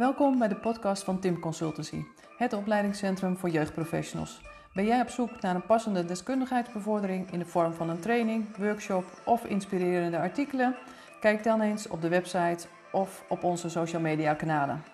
[0.00, 2.02] Welkom bij de podcast van Tim Consultancy,
[2.36, 4.40] het opleidingscentrum voor jeugdprofessionals.
[4.74, 9.04] Ben jij op zoek naar een passende deskundigheidsbevordering in de vorm van een training, workshop
[9.26, 10.76] of inspirerende artikelen?
[11.20, 14.84] Kijk dan eens op de website of op onze social media kanalen.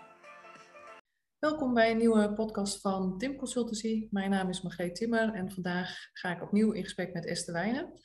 [1.39, 4.09] Welkom bij een nieuwe podcast van Tim Consultancy.
[4.11, 8.01] Mijn naam is Margreet Timmer en vandaag ga ik opnieuw in gesprek met Esther Wijnen.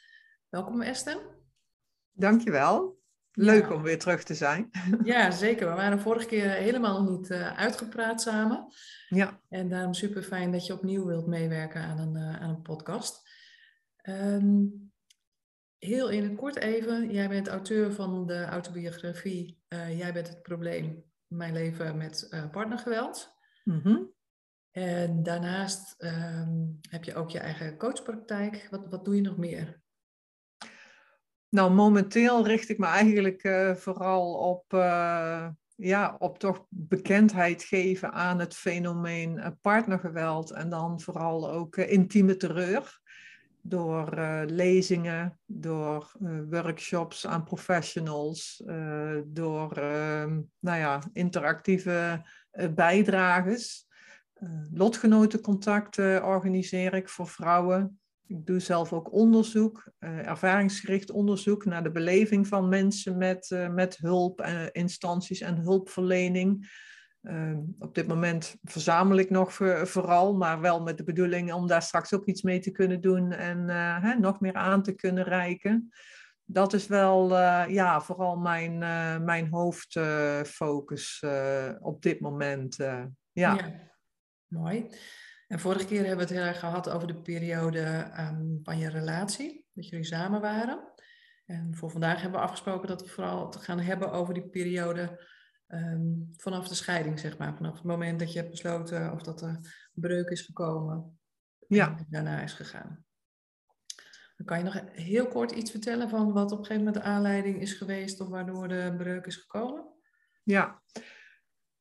[0.49, 1.17] Welkom Esther.
[2.11, 3.00] Dankjewel.
[3.33, 4.69] Leuk om weer terug te zijn.
[5.03, 5.69] Ja, zeker.
[5.69, 8.67] We waren vorige keer helemaal niet uh, uitgepraat samen.
[9.07, 9.39] Ja.
[9.49, 13.29] En daarom super fijn dat je opnieuw wilt meewerken aan een, uh, aan een podcast.
[14.03, 14.91] Um,
[15.77, 17.11] heel in het kort even.
[17.11, 21.03] Jij bent auteur van de autobiografie uh, Jij bent het probleem.
[21.27, 23.37] Mijn leven met partnergeweld.
[23.63, 24.13] Mm -hmm.
[24.71, 28.67] En daarnaast um, heb je ook je eigen coachpraktijk.
[28.69, 29.80] Wat, wat doe je nog meer?
[31.51, 38.11] Nou, momenteel richt ik me eigenlijk uh, vooral op, uh, ja, op toch bekendheid geven
[38.11, 42.99] aan het fenomeen uh, partnergeweld en dan vooral ook intieme terreur.
[43.63, 46.11] Door lezingen, door
[46.49, 48.63] workshops aan professionals,
[49.25, 52.25] door ehm, nou ja, interactieve
[52.75, 53.87] bijdrages.
[54.71, 58.00] lotgenotencontacten organiseer ik voor vrouwen
[58.31, 63.69] ik doe zelf ook onderzoek, uh, ervaringsgericht onderzoek naar de beleving van mensen met, uh,
[63.69, 66.79] met hulpinstanties en hulpverlening.
[67.21, 71.81] Uh, op dit moment verzamel ik nog vooral, maar wel met de bedoeling om daar
[71.81, 73.69] straks ook iets mee te kunnen doen en
[74.01, 75.89] hè, nog meer aan te kunnen reiken.
[76.45, 77.37] Dat is wel
[77.69, 78.77] ja, vooral mijn,
[79.25, 81.23] mijn hoofdfocus
[81.79, 82.75] op dit moment.
[82.75, 83.09] ja.
[83.31, 83.89] ja.
[84.47, 84.89] Mooi.
[85.51, 88.89] En vorige keer hebben we het heel erg gehad over de periode um, van je
[88.89, 90.93] relatie, dat jullie samen waren.
[91.45, 95.25] En voor vandaag hebben we afgesproken dat we vooral te gaan hebben over die periode
[95.67, 97.55] um, vanaf de scheiding, zeg maar.
[97.55, 101.19] Vanaf het moment dat je hebt besloten of dat er breuk is gekomen
[101.67, 101.97] ja.
[101.97, 103.05] en daarna is gegaan.
[104.37, 107.09] Dan kan je nog heel kort iets vertellen van wat op een gegeven moment de
[107.09, 109.85] aanleiding is geweest of waardoor de breuk is gekomen?
[110.43, 110.81] Ja,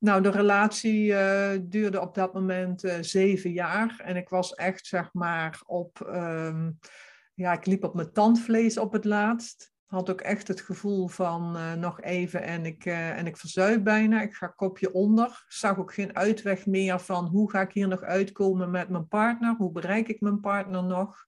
[0.00, 4.00] nou, de relatie uh, duurde op dat moment uh, zeven jaar.
[4.04, 6.10] En ik was echt, zeg maar, op.
[6.14, 6.78] Um,
[7.34, 9.72] ja, ik liep op mijn tandvlees op het laatst.
[9.86, 14.22] Had ook echt het gevoel van uh, nog even en ik, en ik verzuip bijna.
[14.22, 15.44] Ik ga kopje onder.
[15.48, 19.54] Zag ook geen uitweg meer van hoe ga ik hier nog uitkomen met mijn partner?
[19.56, 21.24] Hoe bereik ik mijn partner nog?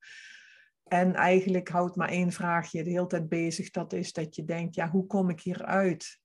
[0.84, 3.70] En eigenlijk houdt maar één vraagje de hele tijd bezig.
[3.70, 6.20] Dat is dat je denkt, ja, hoe kom ik hieruit?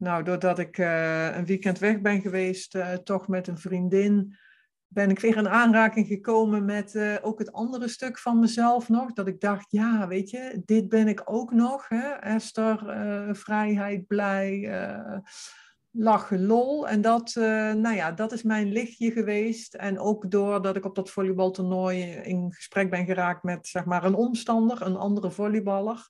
[0.00, 4.36] Nou, doordat ik uh, een weekend weg ben geweest, uh, toch met een vriendin,
[4.86, 9.12] ben ik weer in aanraking gekomen met uh, ook het andere stuk van mezelf nog.
[9.12, 11.88] Dat ik dacht, ja, weet je, dit ben ik ook nog.
[11.88, 12.08] Hè?
[12.08, 12.78] Esther,
[13.36, 14.70] vrijheid, blij,
[15.90, 16.88] lachen, lol.
[16.88, 17.32] En dat,
[17.76, 19.74] nou ja, dat is mijn lichtje geweest.
[19.74, 24.14] En ook doordat ik op dat volleybaltoernooi in gesprek ben geraakt met, zeg maar, een
[24.14, 26.08] omstander, een andere volleyballer.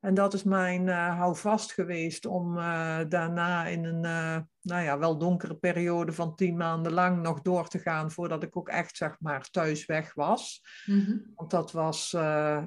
[0.00, 4.98] En dat is mijn uh, houvast geweest om uh, daarna in een uh, nou ja,
[4.98, 8.96] wel donkere periode van tien maanden lang nog door te gaan voordat ik ook echt
[8.96, 10.62] zeg maar thuis weg was.
[10.86, 11.32] Mm -hmm.
[11.34, 12.10] Want dat was,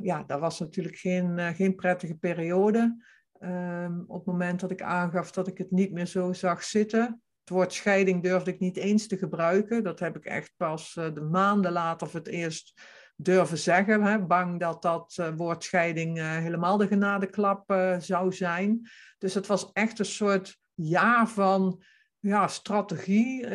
[0.02, 3.04] ja, dat was natuurlijk geen, geen prettige periode.
[3.40, 7.22] Um, op het moment dat ik aangaf dat ik het niet meer zo zag zitten.
[7.40, 9.84] Het woord scheiding durfde ik niet eens te gebruiken.
[9.84, 12.82] Dat heb ik echt pas de maanden later voor het eerst
[13.24, 14.04] durven zeggen.
[14.04, 14.20] Hè?
[14.20, 18.90] Bang dat dat uh, woord scheiding uh, helemaal de genadeklap uh, zou zijn.
[19.18, 21.82] Dus het was echt een soort jaar van
[22.20, 23.48] ja, strategie,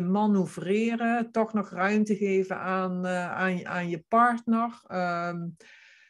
[0.00, 4.82] manoeuvreren, toch nog ruimte geven aan, aan, aan je partner.
[4.92, 5.56] Um,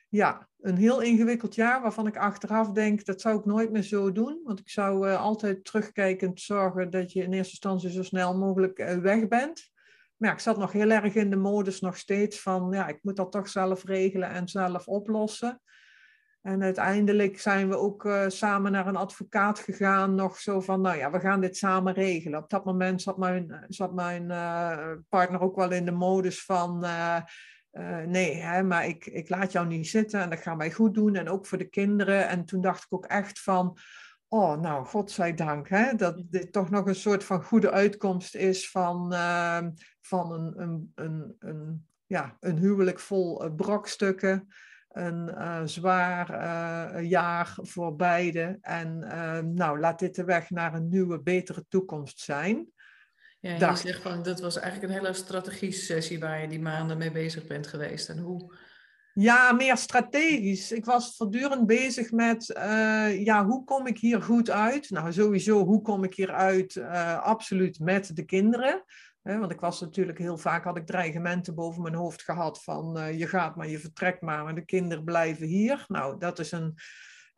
[0.08, 4.12] ja, een heel ingewikkeld jaar waarvan ik achteraf denk, dat zou ik nooit meer zo
[4.12, 4.40] doen.
[4.44, 9.28] Want ik zou altijd terugkijkend zorgen dat je in eerste instantie zo snel mogelijk weg
[9.28, 9.70] bent.
[10.16, 12.98] Maar ja, ik zat nog heel erg in de modus nog steeds van, ja, ik
[13.02, 15.60] moet dat toch zelf regelen en zelf oplossen.
[16.42, 20.96] En uiteindelijk zijn we ook uh, samen naar een advocaat gegaan, nog zo van, nou
[20.96, 22.42] ja, we gaan dit samen regelen.
[22.42, 26.84] Op dat moment zat mijn, zat mijn uh, partner ook wel in de modus van,
[26.84, 27.18] uh,
[28.06, 31.14] nee, hè, maar ik, ik laat jou niet zitten en dat gaan wij goed doen.
[31.14, 32.28] En ook voor de kinderen.
[32.28, 33.78] En toen dacht ik ook echt van,
[34.36, 39.12] oh, nou, godzijdank, hè, dat dit toch nog een soort van goede uitkomst is van,
[39.12, 39.66] uh,
[40.00, 44.48] van een, een, een, een, ja, een huwelijk vol uh, brokstukken.
[44.88, 48.58] Een uh, zwaar uh, jaar voor beide.
[48.60, 48.98] En
[49.54, 52.72] nou, laat dit de weg naar een nieuwe, betere toekomst zijn.
[53.40, 56.98] Ja, je zegt van, dat was eigenlijk een hele strategische sessie waar je die maanden
[56.98, 58.08] mee bezig bent geweest.
[58.08, 58.54] En hoe,
[59.18, 60.72] Ja, meer strategisch.
[60.72, 64.90] Ik was voortdurend bezig met, uh, ja, hoe kom ik hier goed uit?
[64.90, 66.74] Nou, sowieso, hoe kom ik hier uit?
[66.74, 68.84] Uh, absoluut met de kinderen.
[69.22, 73.18] want ik was natuurlijk heel vaak, had ik dreigementen boven mijn hoofd gehad van, uh,
[73.18, 75.84] je gaat maar, je vertrekt maar, maar de kinderen blijven hier.
[75.88, 76.74] Nou, dat is een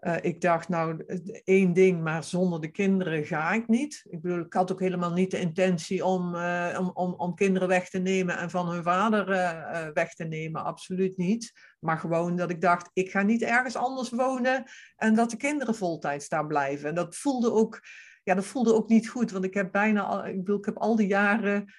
[0.00, 1.04] uh, ik dacht, nou,
[1.44, 4.04] één ding, maar zonder de kinderen ga ik niet.
[4.08, 7.88] Ik bedoel, ik had ook helemaal niet de intentie om, uh, om, om, kinderen weg
[7.88, 10.64] te nemen en van hun vader uh, weg te nemen.
[10.64, 11.52] Absoluut niet.
[11.80, 14.64] Maar gewoon dat ik dacht, ik ga niet ergens anders wonen
[14.96, 16.88] en dat de kinderen voltijds daar blijven.
[16.88, 17.80] En dat voelde ook,
[18.22, 20.78] ja, dat voelde ook niet goed, want ik heb bijna, al, ik bedoel, ik heb
[20.78, 21.72] al die jaren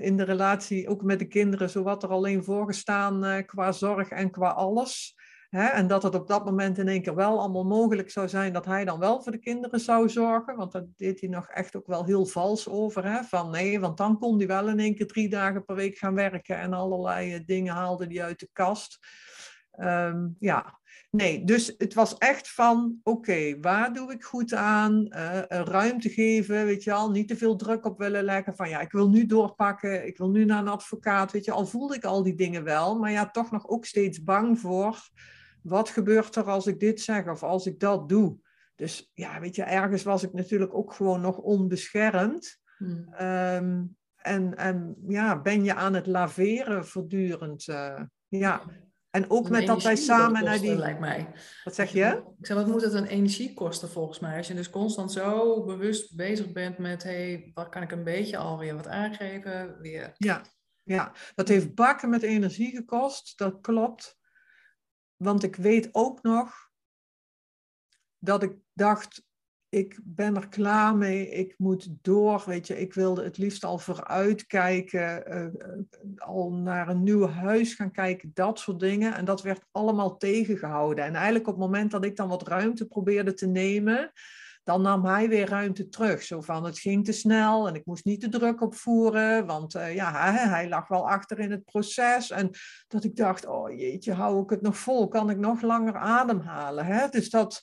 [0.00, 4.30] in de relatie, ook met de kinderen, zowat er alleen voor gestaan qua zorg en
[4.30, 5.14] qua alles.
[5.56, 8.64] En dat het op dat moment in één keer wel allemaal mogelijk zou zijn dat
[8.64, 10.56] hij dan wel voor de kinderen zou zorgen.
[10.56, 13.24] Want daar deed hij nog echt ook wel heel vals over.
[13.24, 16.14] Van nee, want dan kon hij wel in één keer drie dagen per week gaan
[16.14, 18.98] werken en allerlei eh, dingen haalde hij uit de kast.
[19.78, 20.80] Um, ja,
[21.10, 25.06] nee, dus het was echt van, oké, waar doe ik goed aan?
[25.08, 28.80] Uh, ruimte geven, weet je al, niet te veel druk op willen leggen van, ja,
[28.80, 32.04] ik wil nu doorpakken, ik wil nu naar een advocaat, weet je, al voelde ik
[32.04, 34.98] al die dingen wel, maar ja, toch nog ook steeds bang voor
[35.68, 38.38] wat gebeurt er als ik dit zeg of als ik dat doe?
[38.74, 42.60] Dus ja, weet je, ergens was ik natuurlijk ook gewoon nog onbeschermd.
[42.76, 43.08] Hmm.
[43.12, 43.82] Ehm,
[44.16, 47.66] en, en ja, ben je aan het laveren voortdurend.
[47.66, 48.62] Uh, ja.
[49.10, 50.76] En ook met dat wij samen naar die.
[50.76, 51.32] Lijkt mij.
[51.64, 52.22] Wat zeg je?
[52.38, 54.36] Ik zeg, wat moet het een energie kosten volgens mij?
[54.36, 58.04] Als je dus constant zo bewust bezig bent met, hé, hey, wat kan ik een
[58.04, 59.76] beetje alweer wat aangeven?
[59.80, 60.12] Weer.
[60.16, 60.42] Ja,
[60.82, 64.15] ja, dat heeft bakken met energie gekost, dat klopt.
[65.16, 66.70] Want ik weet ook nog
[68.18, 69.24] dat ik dacht,
[69.68, 73.78] ik ben er klaar mee, ik moet door, weet je, ik wilde het liefst al
[73.78, 75.86] vooruit kijken, uh,
[76.16, 79.14] al naar een nieuw huis gaan kijken, dat soort dingen.
[79.14, 81.04] En dat werd allemaal tegengehouden.
[81.04, 84.12] En eigenlijk op het moment dat ik dan wat ruimte probeerde te nemen,
[84.66, 86.22] dan nam hij weer ruimte terug.
[86.22, 89.94] Zo van, het ging te snel en ik moest niet te druk opvoeren, want uh,
[89.94, 92.30] ja, hij, hij, lag wel achter in het proces.
[92.30, 92.50] En
[92.88, 95.08] dat ik dacht, oh jeetje, hou ik het nog vol?
[95.08, 96.84] Kan ik nog langer ademhalen?
[96.84, 97.08] Hè?
[97.08, 97.62] Dus dat,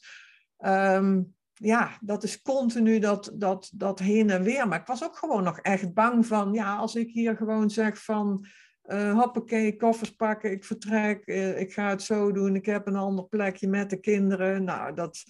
[0.65, 4.67] um, ja, dat is continu dat, dat, dat heen en weer.
[4.67, 8.03] Maar ik was ook gewoon nog echt bang van, ja, als ik hier gewoon zeg
[8.03, 8.45] van...
[8.85, 12.95] Uh, hoppakee, koffers pakken, ik vertrek, uh, ik ga het zo doen, ik heb een
[12.95, 14.63] ander plekje met de kinderen.
[14.63, 15.23] Nou, dat,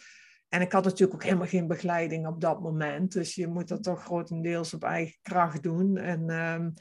[0.53, 3.13] en ik had natuurlijk ook helemaal geen begeleiding op dat moment.
[3.13, 5.97] Dus je moet dat toch grotendeels op eigen kracht doen.
[5.97, 6.73] En um,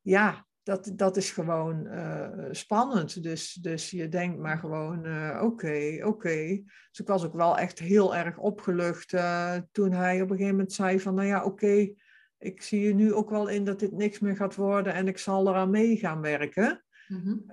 [0.00, 3.22] ja, dat, dat is gewoon uh, spannend.
[3.22, 5.44] Dus, dus je denkt maar gewoon, oké, uh, oké.
[5.44, 6.62] Okay, okay.
[6.90, 10.56] Dus ik was ook wel echt heel erg opgelucht uh, toen hij op een gegeven
[10.56, 11.96] moment zei van, nou ja, oké, okay,
[12.38, 15.18] ik zie je nu ook wel in dat dit niks meer gaat worden en ik
[15.18, 16.84] zal eraan mee gaan werken.
[17.08, 17.44] Mm -hmm.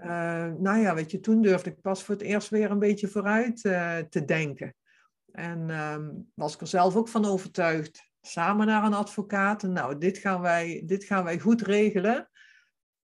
[0.62, 3.62] nou ja, weet je, toen durfde ik pas voor het eerst weer een beetje vooruit
[4.10, 4.76] te denken.
[5.38, 8.10] En um, was ik er zelf ook van overtuigd.
[8.22, 9.64] Samen naar een advocaat.
[9.64, 12.30] En nou, dit gaan wij, dit gaan wij goed regelen.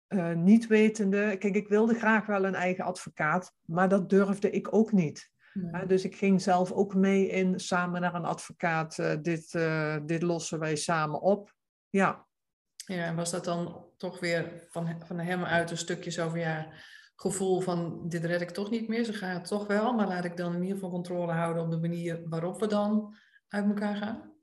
[0.07, 4.73] Uh, niet wetende, kijk, ik wilde graag wel een eigen advocaat, maar dat durfde ik
[4.73, 5.31] ook niet.
[5.53, 8.97] Uh, dus ik ging zelf ook mee in samen naar een advocaat.
[8.97, 9.59] Uh, dit,
[10.05, 11.53] dit lossen wij samen op.
[11.89, 12.25] Ja.
[12.75, 16.39] Ja, en was dat dan toch weer van, van hem uit een stukje zo van
[16.39, 16.67] ja,
[17.19, 20.25] gevoel van dit red ik toch niet meer, ze gaan het toch wel, maar laat
[20.25, 23.15] ik dan in ieder geval controle houden op de manier waarop we dan
[23.47, 24.33] uit elkaar gaan?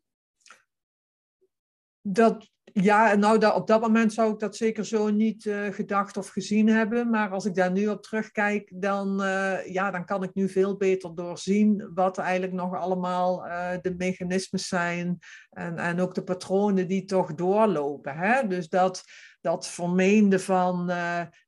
[2.01, 6.17] Dat, ja, nou dat, op dat moment zou ik dat zeker zo niet uh, gedacht
[6.17, 7.11] of gezien hebben.
[7.11, 10.77] Maar als ik daar nu op terugkijk, dan, uh, ja, dan kan ik nu veel
[10.77, 15.19] beter doorzien wat eigenlijk nog allemaal uh, de mechanismes zijn.
[15.51, 18.17] En, en ook de patronen die toch doorlopen.
[18.17, 18.47] Hè?
[18.47, 19.05] Dus dat,
[19.41, 20.93] dat vermeende van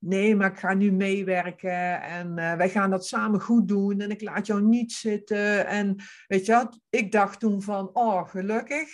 [0.01, 4.23] nee, maar ik ga nu meewerken en wij gaan dat samen goed doen en ik
[4.23, 5.67] laat jou niet zitten.
[5.67, 8.89] En weet je ik dacht toen van, oh, gelukkig.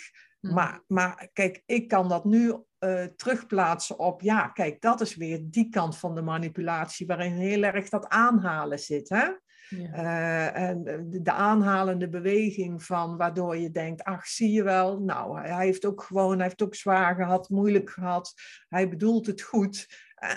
[0.47, 0.53] Hm.
[0.53, 5.39] Maar, maar kijk, ik kan dat nu uh, terugplaatsen op, ja, kijk, dat is weer
[5.43, 9.09] die kant van de manipulatie waarin heel erg dat aanhalen zit.
[9.09, 9.25] Hè?
[9.69, 9.93] Ja.
[9.93, 15.39] Uh, en de, de, aanhalende beweging van waardoor je denkt, ach, zie je wel, nou,
[15.39, 18.33] hij heeft ook gewoon, hij heeft ook zwaar gehad, moeilijk gehad,
[18.67, 19.87] hij bedoelt het goed.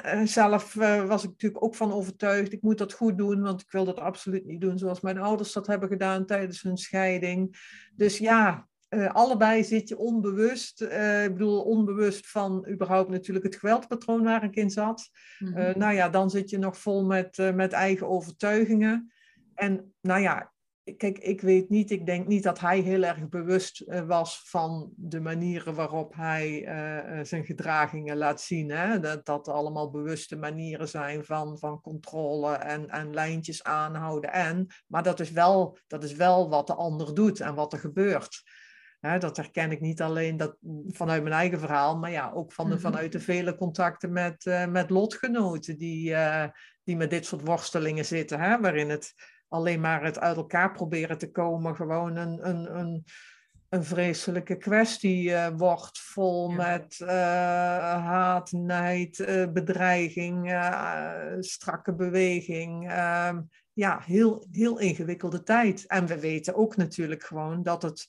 [0.04, 0.74] Uh, zelf
[1.06, 4.00] was ik natuurlijk ook van overtuigd, ik moet dat goed doen, want ik wil dat
[4.00, 7.56] absoluut niet doen zoals mijn ouders dat hebben gedaan tijdens hun scheiding.
[7.94, 13.56] Dus ja, uh, allebei zit je onbewust, uh, ik bedoel onbewust van überhaupt natuurlijk het
[13.56, 15.10] geweldpatroon waar ik in zat.
[15.38, 15.78] Mm -hmm.
[15.78, 19.12] nou ja, dan zit je nog vol met, met eigen overtuigingen.
[19.54, 20.52] En nou ja,
[20.96, 24.92] kijk, ik weet niet, ik denk niet dat hij heel erg bewust eh, was van
[24.96, 26.68] de manieren waarop hij
[27.22, 28.70] zijn gedragingen laat zien.
[28.70, 29.00] Hè?
[29.00, 34.32] Dat dat allemaal bewuste manieren zijn van, van controle en, en lijntjes aanhouden.
[34.32, 37.78] En, maar dat is, wel, dat is wel wat de ander doet en wat er
[37.78, 38.42] gebeurt.
[39.00, 42.74] Dat herken ik niet alleen dat, vanuit mijn eigen verhaal, maar ja, ook van de,
[42.74, 42.82] mhm.
[42.82, 46.14] vanuit de vele contacten met, uh, met lotgenoten die,
[46.84, 49.14] die met dit soort worstelingen zitten, hè, waarin het
[49.48, 53.04] alleen maar het uit elkaar proberen te komen gewoon een, een, een,
[53.68, 59.16] een vreselijke kwestie uh, wordt, vol met haat, nijd,
[59.52, 60.58] bedreiging,
[61.40, 62.90] strakke beweging.
[62.90, 63.40] Ehm,
[63.76, 65.86] ja, heel, heel ingewikkelde tijd.
[65.86, 68.08] En we weten ook natuurlijk gewoon dat het,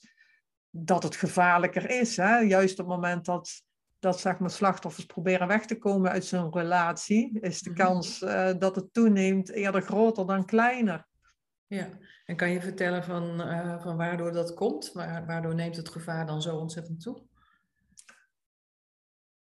[0.78, 2.18] dat het gevaarlijker is.
[2.18, 2.38] Hè?
[2.38, 3.66] Juist op het moment dat
[4.00, 7.80] dat zeg maar, slachtoffers proberen weg te komen uit zo'n relatie, is de mhm.
[7.80, 8.20] kans
[8.60, 11.06] dat het toeneemt eerder groter dan kleiner.
[11.68, 11.90] Ja,
[12.26, 14.92] en kan je vertellen van, uh, van waardoor dat komt?
[15.26, 17.26] waardoor neemt het gevaar dan zo ontzettend toe?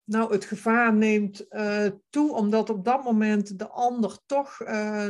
[0.04, 5.08] Nou, het gevaar neemt uh, toe omdat op dat moment de ander toch uh,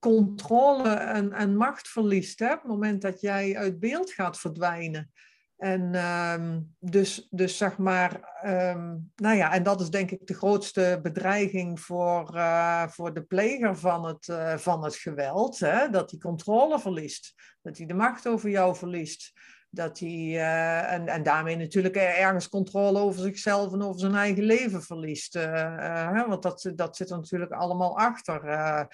[0.00, 2.38] controle en, en macht verliest.
[2.38, 2.52] Hè?
[2.52, 5.12] Op het moment dat jij uit beeld gaat verdwijnen.
[5.56, 10.34] En um, dus, dus zeg maar, um, nou ja, en dat is denk ik de
[10.34, 15.58] grootste bedreiging voor, uh, voor de pleger van het, uh, van het geweld.
[15.58, 15.90] Hè?
[15.90, 19.32] Dat hij controle verliest, dat hij de macht over jou verliest.
[19.70, 24.44] Dat hij, uh, en, en daarmee natuurlijk ergens controle over zichzelf en over zijn eigen
[24.44, 25.34] leven verliest.
[26.26, 28.88] Want dat, dat zit er natuurlijk allemaal achter.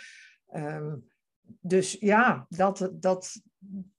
[0.55, 1.11] Um,
[1.61, 3.41] dus ja, dat, dat,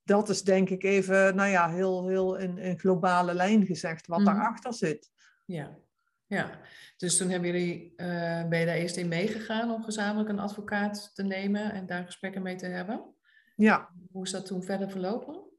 [0.04, 4.20] dat is denk ik even, nou ja, heel, heel in, in globale lijn gezegd wat
[4.20, 5.12] mm daarachter zit.
[5.46, 5.78] Ja,
[6.26, 6.60] ja.
[6.98, 11.12] Dus toen hebben jullie, uh, ben je daar eerst in meegegaan om gezamenlijk een advocaat
[11.14, 13.14] te nemen en daar gesprekken mee te hebben?
[13.56, 13.90] Ja.
[14.12, 15.52] Hoe is dat toen verder verlopen?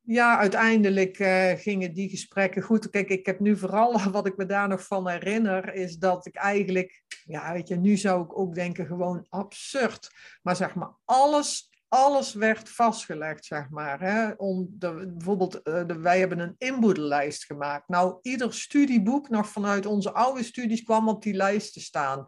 [0.00, 2.90] Ja, uiteindelijk uh, gingen die gesprekken goed.
[2.90, 6.36] Kijk, ik heb nu vooral wat ik me daar nog van herinner, is dat ik
[6.36, 10.10] eigenlijk, ja, weet je, nu zou ik ook denken gewoon absurd.
[10.42, 14.00] Maar zeg maar, alles alles werd vastgelegd, zeg maar.
[14.00, 14.30] Hè?
[14.30, 17.88] Om de, bijvoorbeeld, uh, de, wij hebben een inboedellijst gemaakt.
[17.88, 22.26] Nou, ieder studieboek, nog vanuit onze oude studies, kwam op die lijst te staan.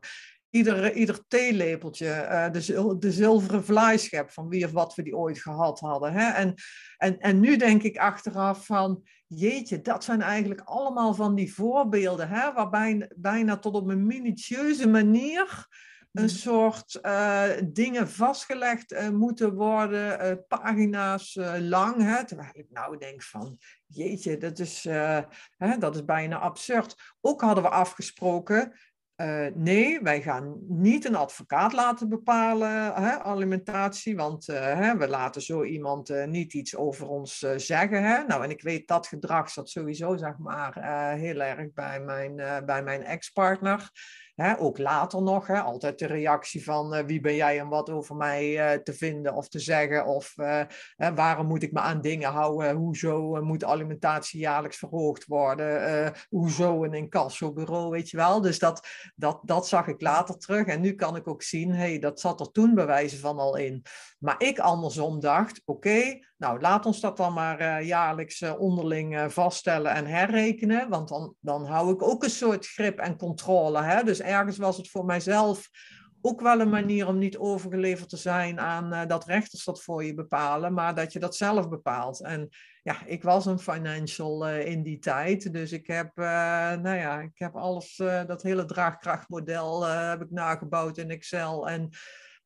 [0.51, 5.81] Ieder, ieder theelepeltje, de, de zilveren vlaaischep, van wie of wat we die ooit gehad
[5.81, 6.13] hadden.
[6.13, 6.31] Hè?
[6.31, 6.55] En,
[6.97, 12.29] en, en nu denk ik achteraf van, jeetje, dat zijn eigenlijk allemaal van die voorbeelden,
[12.29, 12.53] hè?
[12.53, 15.67] waarbij bijna tot op een minutieuze manier
[16.13, 16.35] een mhm.
[16.35, 22.03] soort uh, dingen vastgelegd uh, moeten worden, uh, pagina's lang.
[22.03, 24.85] Hè, terwijl ik nou denk van, jeetje, dat is,
[25.57, 26.97] hè, dat is bijna absurd.
[27.21, 28.73] Ook hadden we afgesproken,
[29.55, 35.65] nee, wij gaan niet een advocaat laten bepalen, hè, alimentatie, want hè, we laten zo
[35.65, 38.05] iemand niet iets over ons zeggen.
[38.05, 38.23] Hè.
[38.27, 40.75] Nou, en ik weet dat gedrag zat sowieso, zeg maar,
[41.15, 43.91] heel erg bij mijn, bij mijn ex-partner
[44.59, 48.17] ook later nog, hè, altijd de reactie van uh, wie ben jij en wat over
[48.17, 50.07] mij uh, te vinden of te zeggen.
[50.07, 50.63] Of uh,
[51.15, 52.77] waarom moet ik me aan dingen houden?
[52.77, 56.13] Hoezo moet alimentatie jaarlijks verhoogd worden?
[56.29, 58.41] hoezo een incassobureau, weet je wel?
[58.41, 60.67] Dus dat, dat, dat zag ik later terug.
[60.67, 63.57] En nu kan ik ook zien, hey, dat zat er toen bij wijze van al
[63.57, 63.85] in.
[64.21, 70.07] Maar ik andersom dacht, oké, nou laat ons dat dan maar jaarlijks onderling vaststellen en
[70.07, 70.89] herrekenen.
[70.89, 73.83] Want dan, dan hou ik ook een soort grip en controle.
[73.83, 74.03] Hè?
[74.03, 75.71] Dus ergens was het voor mijzelf
[76.21, 80.15] ook wel een manier om niet overgeleverd te zijn aan dat rechters dat voor je
[80.15, 82.23] bepalen, maar dat je dat zelf bepaalt.
[82.23, 82.49] En
[82.83, 87.57] ja, ik was een financial in die tijd, dus ik heb, nou ja, ik heb
[87.57, 87.97] alles,
[88.27, 91.69] dat hele draagkrachtmodel heb ik nagebouwd in Excel.
[91.69, 91.91] En,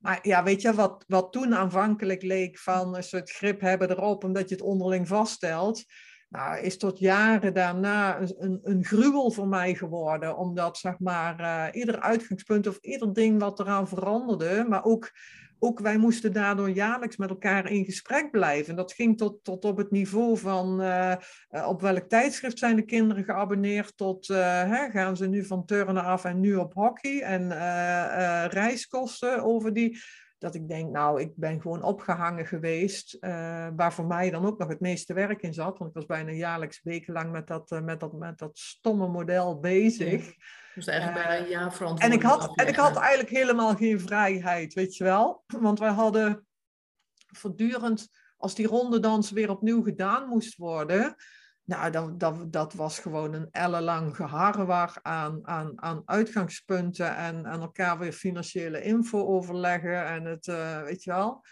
[0.05, 4.25] maar ja, weet je, wat, wat toen aanvankelijk leek van een soort grip hebben erop,
[4.25, 5.85] omdat je het onderling vaststelt,
[6.29, 10.37] nou, is tot jaren daarna een, een, gruwel voor mij geworden.
[10.37, 15.11] Omdat zeg maar, uh, ieder uitgangspunt of ieder ding wat eraan veranderde, maar ook,
[15.59, 18.77] ook wij moesten daardoor jaarlijks met elkaar in gesprek blijven.
[18.77, 21.15] Dat ging tot, tot op het niveau van uh,
[21.67, 26.05] op welk tijdschrift zijn de kinderen geabonneerd, tot uh, hè, gaan ze nu van turnen
[26.05, 27.49] af en nu op hockey en
[28.49, 29.99] reiskosten over die
[30.39, 33.17] dat ik denk, nou, ik ben gewoon opgehangen geweest,
[33.77, 35.79] waar voor mij dan ook nog het meeste werk in zat.
[35.79, 40.35] Want ik was bijna jaarlijks wekenlang met dat, met dat, met dat stomme model bezig.
[40.75, 44.75] Dus eigenlijk bijna een jaar En ik, had, en ik had eigenlijk helemaal geen vrijheid,
[44.75, 45.45] weet je wel.
[45.47, 46.47] Want wij hadden
[47.27, 51.17] voortdurend, als die rondedans weer opnieuw gedaan moest worden,
[51.65, 57.61] nou, dat, dat, dat was gewoon een ellenlang geharrewar aan, aan, aan uitgangspunten en aan
[57.61, 61.45] elkaar weer financiële info overleggen en het, uh, weet je wel.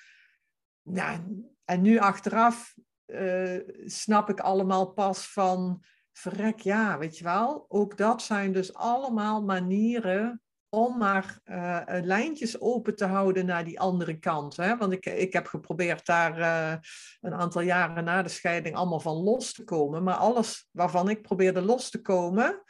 [0.82, 2.74] nou, en nu achteraf
[3.06, 7.64] uh, snap ik allemaal pas van, verrek ja, weet je wel.
[7.68, 13.80] Ook dat zijn dus allemaal manieren om maar uh, lijntjes open te houden naar die
[13.80, 14.56] andere kant.
[14.56, 14.76] Hè?
[14.76, 16.74] Want ik, ik heb geprobeerd daar uh,
[17.20, 20.02] een aantal jaren na de scheiding allemaal van los te komen.
[20.02, 22.62] Maar alles waarvan ik probeerde los te komen,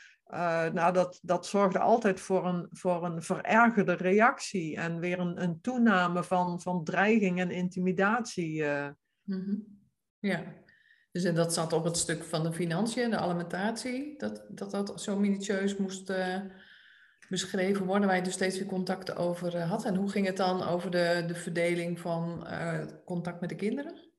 [0.73, 5.61] nou, dat, dat zorgde altijd voor een, voor een verergerde reactie en weer een, een
[5.61, 8.65] toename van, van dreiging en intimidatie.
[9.23, 9.81] Mm.
[10.19, 10.62] Ja,
[11.13, 15.03] dus en dat zat op het stuk van de financiën, de alimentatie, dat dat, dat
[15.03, 16.11] zo minutieus moest
[17.33, 19.85] beschreven worden, waar je dus steeds weer contacten over eh, had.
[19.85, 24.11] En hoe ging het dan over de, de verdeling van uh, contact met de kinderen?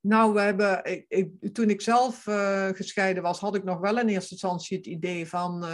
[0.00, 2.22] Nou, we hebben, ik, toen ik zelf
[2.72, 5.64] gescheiden was, had ik nog wel in eerste instantie het idee van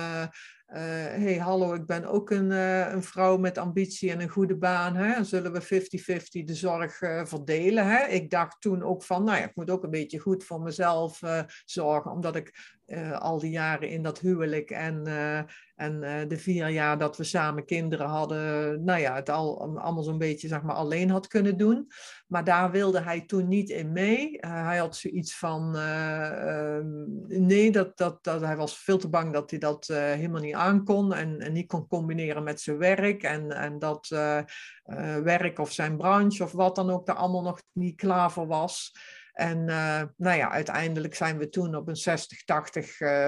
[0.73, 0.79] uh,
[1.23, 4.97] hey, hallo, ik ben ook een, uh, een, vrouw met ambitie en een goede baan.
[4.97, 5.25] Hè?
[5.25, 7.87] Zullen we 50-50 de zorg uh, verdelen?
[7.87, 8.07] Hè?
[8.07, 11.21] Ik dacht toen ook van, nou ja, ik moet ook een beetje goed voor mezelf
[11.65, 12.81] zorgen, omdat ik
[13.19, 15.07] al die jaren in dat huwelijk en,
[15.75, 20.19] en de vier jaar dat we samen kinderen hadden, nou ja, het al, allemaal zo'n
[20.19, 21.91] beetje zeg maar alleen had kunnen doen.
[22.27, 24.37] Maar daar wilde hij toen niet in mee.
[24.41, 26.87] hij had zoiets van, ehm,
[27.47, 31.15] nee, dat, dat, dat, hij was veel te bang dat hij dat helemaal niet aankon
[31.15, 33.23] en, en niet kon combineren met zijn werk.
[33.23, 34.09] En, en dat
[35.23, 38.93] werk of zijn branche of wat dan ook daar allemaal nog niet klaar voor was.
[39.33, 42.87] En uh, nou ja, uiteindelijk zijn we toen op een 60-80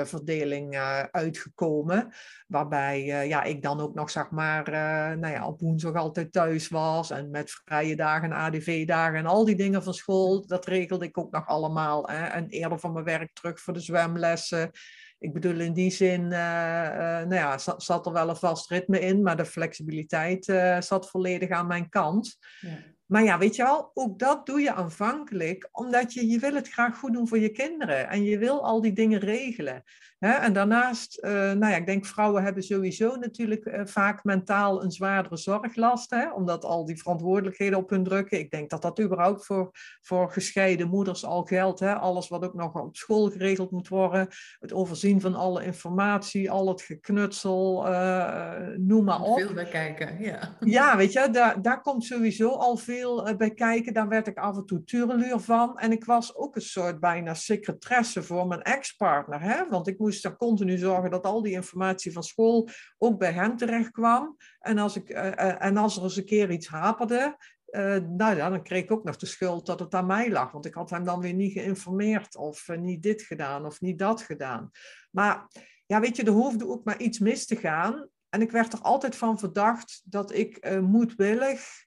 [0.08, 0.76] verdeling
[1.10, 2.14] uitgekomen.
[2.46, 4.70] Waarbij ja, ik dan ook nog zeg maar
[5.18, 7.10] nou ja, op woensdag altijd thuis was.
[7.10, 10.46] En met vrije dagen, ADV-dagen en al die dingen van school.
[10.46, 12.08] Dat regelde ik ook nog allemaal.
[12.08, 12.24] Hè.
[12.24, 14.70] En eerder van mijn werk terug voor de zwemlessen
[15.18, 19.22] ik bedoel, in die zin nou ja, zat, zat, er wel een vast ritme in,
[19.22, 20.44] maar de flexibiliteit
[20.78, 22.36] zat volledig aan mijn kant.
[22.60, 22.78] Ja.
[23.06, 26.68] Maar ja, weet je wel, ook dat doe je aanvankelijk, omdat je, je wil het
[26.68, 28.08] graag goed doen voor je kinderen.
[28.08, 29.82] En je wil al die dingen regelen.
[30.28, 34.90] En daarnaast, uh, nou ja, ik denk vrouwen hebben sowieso natuurlijk uh, vaak mentaal een
[34.90, 36.10] zwaardere zorglast.
[36.10, 36.32] Hè?
[36.32, 38.38] Omdat al die verantwoordelijkheden op hun drukken.
[38.38, 41.80] Ik denk dat dat überhaupt voor, voor gescheiden moeders al geldt.
[41.80, 41.94] Hè?
[41.94, 44.28] Alles wat ook nog op school geregeld moet worden.
[44.60, 49.38] Het overzien van alle informatie, al het geknutsel, uh, noem maar op.
[49.38, 50.56] Veel bij kijken, ja.
[50.60, 53.94] Ja, weet je, daar, daar komt sowieso al veel eh, bij kijken.
[53.94, 55.78] Daar werd ik af en toe tureluur van.
[55.78, 59.40] En ik was ook een soort bijna secretaresse voor mijn ex-partner.
[59.40, 59.68] Hè?
[59.68, 63.56] Want ik moest dan continu zorgen dat al die informatie van school ook bij hem
[63.56, 64.36] terecht kwam.
[64.58, 67.36] En als, ik, uh, en als er eens een keer iets haperde,
[67.70, 70.52] uh, nou ja, dan kreeg ik ook nog de schuld dat het aan mij lag.
[70.52, 74.22] Want ik had hem dan weer niet geïnformeerd of niet dit gedaan of niet dat
[74.22, 74.70] gedaan.
[75.10, 75.46] Maar
[75.86, 78.08] ja, weet je, er hoefde ook maar iets mis te gaan.
[78.28, 81.84] En ik werd er altijd van verdacht dat ik moedwillig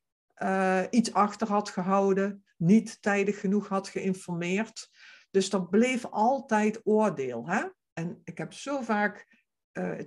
[0.90, 4.90] iets achter had gehouden, niet tijdig genoeg had geïnformeerd.
[5.32, 7.48] Dus dat bleef altijd oordeel.
[7.48, 7.64] Hè?
[7.98, 10.00] En ik heb zo vaak uh,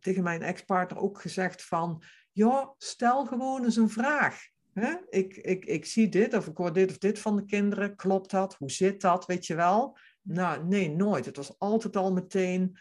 [0.00, 2.02] tegen mijn ex-partner ook gezegd van,
[2.32, 4.40] ja, stel gewoon eens een vraag.
[4.72, 4.94] Hè?
[5.08, 7.96] Ik, ik, ik zie dit of ik hoor dit of dit van de kinderen.
[7.96, 8.54] Klopt dat?
[8.54, 9.26] Hoe zit dat?
[9.26, 9.98] Weet je wel?
[10.22, 11.24] Nou, nee, nooit.
[11.24, 12.78] Het was altijd al meteen.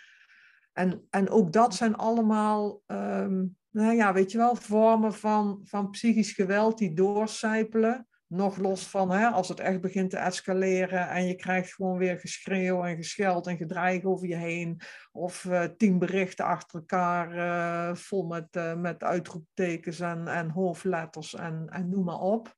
[0.73, 5.89] En, en ook dat zijn allemaal um, nou ja, weet je wel, vormen van, van
[5.89, 8.07] psychisch geweld die doorcijpelen.
[8.33, 12.19] Nog los van hè, als het echt begint te escaleren en je krijgt gewoon weer
[12.19, 14.81] geschreeuw en gescheld en gedreig over je heen.
[15.11, 21.35] Of uh, tien berichten achter elkaar uh, vol met, uh, met uitroeptekens en, en hoofdletters
[21.35, 22.55] en, en noem maar op.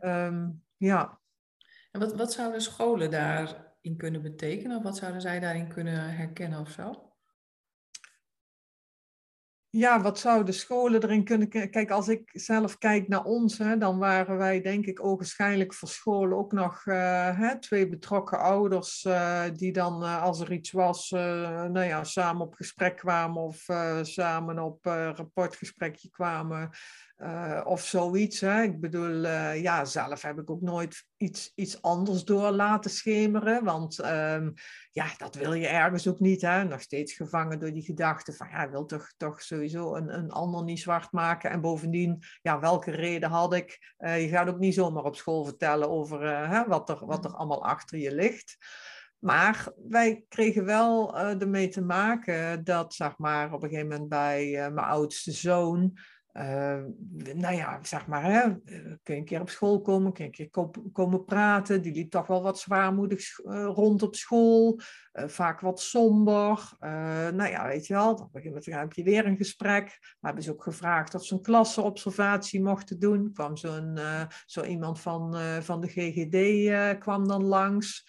[0.00, 0.26] Ja.
[0.26, 1.20] Um, ja.
[1.90, 4.76] En wat, wat zouden scholen daarin kunnen betekenen?
[4.76, 7.05] Of wat zouden zij daarin kunnen herkennen of zo?
[9.76, 11.48] Ja, wat zouden scholen erin kunnen...
[11.48, 15.88] Kijk, als ik zelf kijk naar ons, hè, dan waren wij denk ik ogenschijnlijk voor
[15.88, 16.94] scholen ook nog uh,
[17.38, 22.46] hè, twee betrokken ouders uh, die dan, uh, als er iets was, nou ja, samen
[22.46, 23.66] op gesprek kwamen of
[24.02, 26.70] samen op rapportgesprekje kwamen.
[27.64, 28.40] Of zoiets.
[28.40, 28.62] Hè.
[28.62, 33.64] Ik bedoel, ja, zelf heb ik ook nooit iets, iets anders door laten schemeren.
[33.64, 34.54] Want um,
[34.90, 36.40] ja, dat wil je ergens ook niet.
[36.40, 36.64] Hè.
[36.64, 40.64] Nog steeds gevangen door die gedachte van, ja, wil toch, toch sowieso een, een ander
[40.64, 41.50] niet zwart maken.
[41.50, 43.94] En bovendien, ja, welke reden had ik?
[43.98, 47.34] Uh, je gaat ook niet zomaar op school vertellen over hè, wat, er, wat er
[47.34, 48.56] allemaal achter je ligt.
[49.18, 54.50] Maar wij kregen wel ermee te maken dat, zeg maar, op een gegeven moment bij
[54.50, 55.98] mijn oudste zoon
[56.38, 56.82] Uh,
[57.34, 58.54] nou ja, zeg maar, hè,
[59.02, 61.82] kun je een keer op school komen, kun je een keer komen praten.
[61.82, 64.80] Die liep toch wel wat zwaarmoedig uh, rond op school,
[65.12, 66.72] uh, vaak wat somber.
[67.34, 68.30] nou ja, weet je wel, dan
[68.62, 69.84] heb je weer een gesprek.
[69.84, 73.32] Maar hebben ze ook gevraagd of ze een klasseobservatie mochten doen.
[73.32, 73.98] kwam zo'n
[74.46, 78.04] zo iemand van, van de GGD kwam dan langs.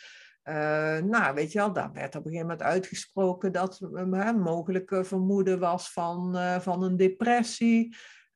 [0.49, 4.39] Uh, nou, weet je wel, daar werd op een gegeven moment uitgesproken dat er een
[4.39, 7.95] mogelijke vermoeden was van, uh, van een depressie.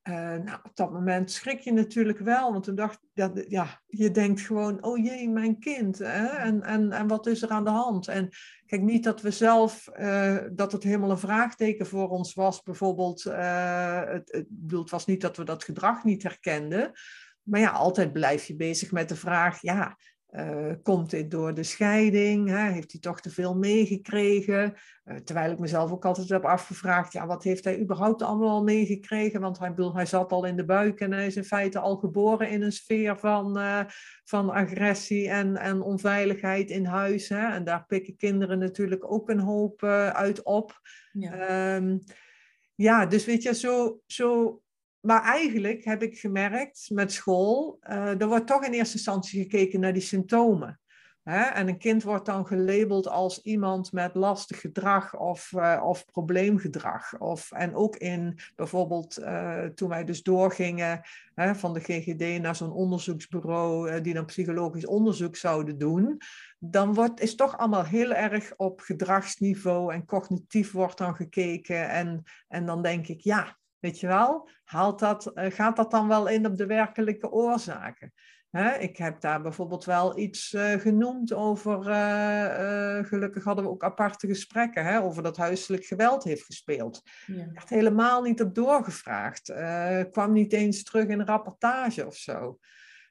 [0.09, 4.11] Uh, nou, op dat moment schrik je natuurlijk wel, want toen dacht dat, ja, je
[4.11, 6.25] denkt gewoon, oh jee, mijn kind, hè?
[6.25, 8.07] En, en, en wat is er aan de hand?
[8.07, 8.29] En
[8.65, 9.83] kijk, niet dat we zelf,
[10.51, 15.21] dat het helemaal een vraagteken voor ons was, bijvoorbeeld, het, het, bedoel, het was niet
[15.21, 16.91] dat we dat gedrag niet herkenden,
[17.43, 19.97] maar ja, altijd blijf je bezig met de vraag, ja,
[20.31, 22.49] uh, komt dit door de scheiding?
[22.49, 22.71] Hè?
[22.71, 24.73] Heeft hij toch te veel meegekregen?
[25.05, 28.63] Uh, terwijl ik mezelf ook altijd heb afgevraagd, ja, wat heeft hij überhaupt allemaal al
[28.63, 29.41] meegekregen?
[29.41, 31.97] Want hij, bedoel, hij zat al in de buik en hij is in feite al
[31.97, 33.79] geboren in een sfeer van, uh,
[34.23, 37.29] van agressie en, en onveiligheid in huis.
[37.29, 37.47] Hè?
[37.47, 40.79] En daar pikken kinderen natuurlijk ook een hoop uit op.
[41.11, 41.75] Ja.
[41.75, 41.99] Um,
[42.75, 44.61] ja, dus weet je, zo, zo
[45.01, 49.79] maar eigenlijk heb ik gemerkt met school, uh, er wordt toch in eerste instantie gekeken
[49.79, 50.79] naar die symptomen.
[51.23, 51.43] Hè?
[51.43, 57.19] En een kind wordt dan gelabeld als iemand met lastig gedrag of, uh, of probleemgedrag.
[57.19, 61.01] Of, en ook in bijvoorbeeld uh, toen wij dus doorgingen
[61.35, 66.17] hè, van de GGD naar zo'n onderzoeksbureau die dan psychologisch onderzoek zouden doen.
[66.59, 71.89] Dan wordt, is toch allemaal heel erg op gedragsniveau en cognitief wordt dan gekeken.
[71.89, 76.07] En, en dan denk ik, ja, Weet je wel, haalt dat, eh, gaat dat dan
[76.07, 78.13] wel in op de werkelijke oorzaken?
[78.79, 84.27] ik heb daar bijvoorbeeld wel iets uh, genoemd over, uh, gelukkig hadden we ook aparte
[84.27, 87.01] gesprekken, hè, over dat huiselijk geweld heeft gespeeld.
[87.25, 87.43] Ja.
[87.53, 89.53] Ik helemaal niet op doorgevraagd,
[90.11, 92.59] kwam niet eens terug in een rapportage of zo.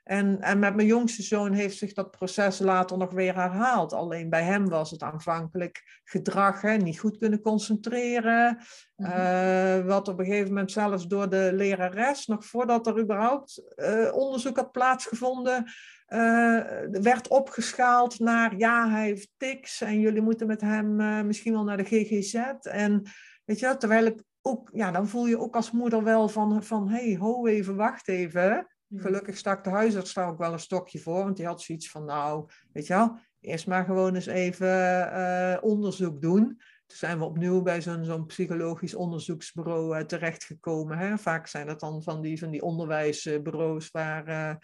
[0.05, 3.93] En, en met mijn jongste zoon heeft zich dat proces later nog weer herhaald.
[3.93, 8.59] Alleen bij hem was het aanvankelijk gedrag, hè, niet goed kunnen concentreren.
[8.97, 9.11] Mhm.
[9.11, 14.15] Eh, wat op een gegeven moment zelfs door de lerares, nog voordat er überhaupt uh,
[14.15, 15.65] onderzoek had plaatsgevonden,
[16.09, 16.61] uh,
[16.91, 21.77] werd opgeschaald naar ja, hij heeft tics en jullie moeten met hem misschien wel naar
[21.77, 22.35] de GGZ.
[22.61, 23.03] En
[23.45, 26.89] weet je, terwijl ik ook, ja, dan voel je ook als moeder wel van, van
[26.89, 28.70] hé, hey, ho even, wacht even.
[28.95, 32.05] Gelukkig stak de huisarts daar ook wel een stokje voor, want die had zoiets van,
[32.05, 36.45] nou, weet je wel, eerst maar gewoon eens even uh, onderzoek doen.
[36.87, 40.99] Toen zijn we opnieuw bij zo'n zo'n psychologisch onderzoeksbureau uh, terechtgekomen.
[40.99, 41.19] Hè?
[41.19, 44.55] Vaak zijn dat dan van die, van die onderwijsbureaus waar, uh,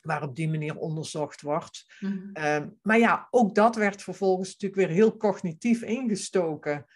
[0.00, 1.84] waar op die manier onderzocht wordt.
[2.00, 2.78] Mm -hmm.
[2.82, 6.86] maar ja, ook dat werd vervolgens natuurlijk weer heel cognitief ingestoken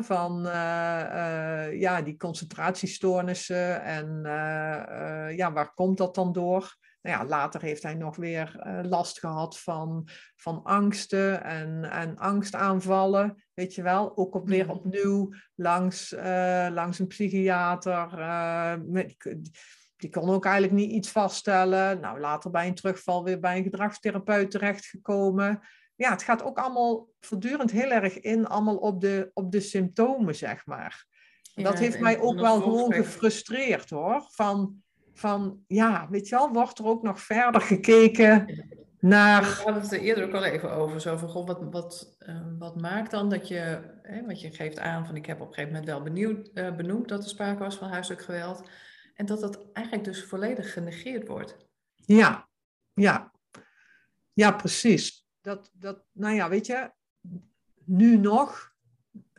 [0.00, 6.76] van uh, uh, ja, die concentratiestoornissen en uh, ja, waar komt dat dan door?
[7.02, 13.44] Nou ja, later heeft hij nog weer last gehad van, van angsten en, en angstaanvallen,
[13.54, 14.16] weet je wel.
[14.16, 14.70] Ook op, weer mm.
[14.70, 16.14] opnieuw langs,
[16.70, 18.18] langs een psychiater.
[18.86, 19.16] Met,
[19.96, 22.00] die kon ook eigenlijk niet iets vaststellen.
[22.00, 25.60] Nou, later bij een terugval weer bij een gedragstherapeut terechtgekomen
[26.00, 30.34] ja, het gaat ook allemaal voortdurend heel erg in, allemaal op de, op de symptomen,
[30.34, 31.04] zeg maar.
[31.54, 34.26] dat heeft mij ook wel gewoon gefrustreerd hoor.
[34.30, 34.82] Van,
[35.12, 38.64] van, ja, weet je wel, wordt er ook nog verder gekeken
[39.00, 39.42] naar...
[39.42, 41.00] We hadden het er eerder ook al even over.
[41.00, 45.06] Zo van, wat, wat, uh, wat maakt dan dat je, hè, wat je geeft aan
[45.06, 47.76] van ik heb op een gegeven moment wel benieuwd, uh, benoemd dat er sprake was
[47.76, 48.68] van huiselijk geweld.
[49.14, 51.56] En dat dat eigenlijk dus volledig genegeerd wordt.
[51.94, 52.48] Ja,
[52.94, 53.32] ja.
[54.32, 56.90] Ja, precies dat, dat, nou ja, weet je,
[57.84, 58.74] nu nog.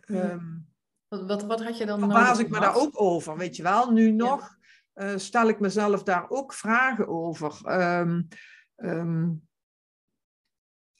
[0.05, 0.67] Um,
[1.07, 3.91] wat, wat, wat, had je dan Verbaas ik me daar ook over, weet je wel.
[3.91, 4.57] Nu nog
[4.95, 7.59] uh, stel ik mezelf daar ook vragen over.
[7.81, 8.27] Um,
[8.75, 9.47] um,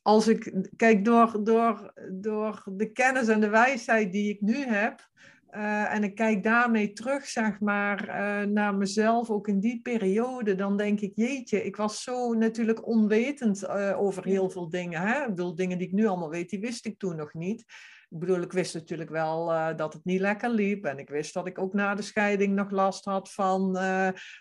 [0.01, 5.09] als ik kijk door, door, door de kennis en de wijsheid die ik nu heb,
[5.55, 10.55] uh, en ik kijk daarmee terug, zeg maar, uh, naar mezelf, ook in die periode,
[10.55, 15.01] dan denk ik, jeetje, ik was zo natuurlijk onwetend uh, over heel veel dingen.
[15.01, 15.21] Hè?
[15.21, 17.59] Ik bedoel, dingen die ik nu allemaal weet, die wist ik toen nog niet.
[18.09, 20.85] Ik bedoel, ik wist natuurlijk wel dat het niet lekker liep.
[20.85, 23.77] En ik wist dat ik ook na de scheiding nog last had van,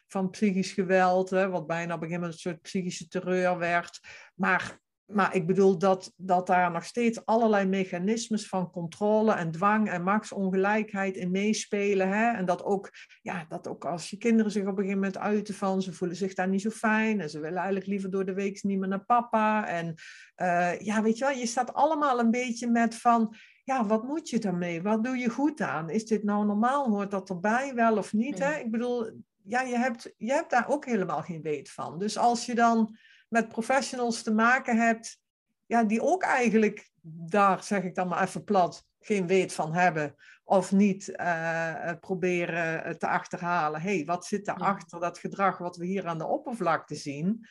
[0.07, 4.01] van psychisch geweld, hè, wat bijna op een gegeven moment een soort psychische terreur werd.
[4.35, 4.79] Maar
[5.13, 10.03] maar ik bedoel dat, dat daar nog steeds allerlei mechanismes van controle en dwang en
[10.03, 12.09] machtsongelijkheid in meespelen.
[12.09, 12.31] Hè?
[12.37, 12.91] En dat ook,
[13.23, 16.17] ja, dat ook als je kinderen zich op een gegeven moment uiten van ze voelen
[16.17, 18.89] zich daar niet zo fijn en ze willen eigenlijk liever door de week niet meer
[18.89, 19.69] naar papa.
[19.69, 19.95] En
[20.37, 24.29] uh, ja, weet je wel, je staat allemaal een beetje met van, ja, wat moet
[24.29, 24.83] je daarmee?
[24.83, 25.91] Wat doe je goed aan?
[25.91, 26.89] Is dit nou normaal?
[26.89, 28.39] Hoort dat erbij wel of niet?
[28.39, 28.59] Hè?
[28.59, 29.11] Ik bedoel,
[29.43, 31.99] ja, je hebt, je hebt daar ook helemaal geen weet van.
[31.99, 32.97] Dus als je dan
[33.31, 35.19] met professionals te maken hebt,
[35.67, 40.15] ja, die ook eigenlijk daar, zeg ik dan maar even plat, geen weet van hebben.
[40.45, 43.81] Of niet uh, proberen te achterhalen.
[43.81, 47.47] hey, wat zit er achter dat gedrag wat we hier aan de oppervlakte zien?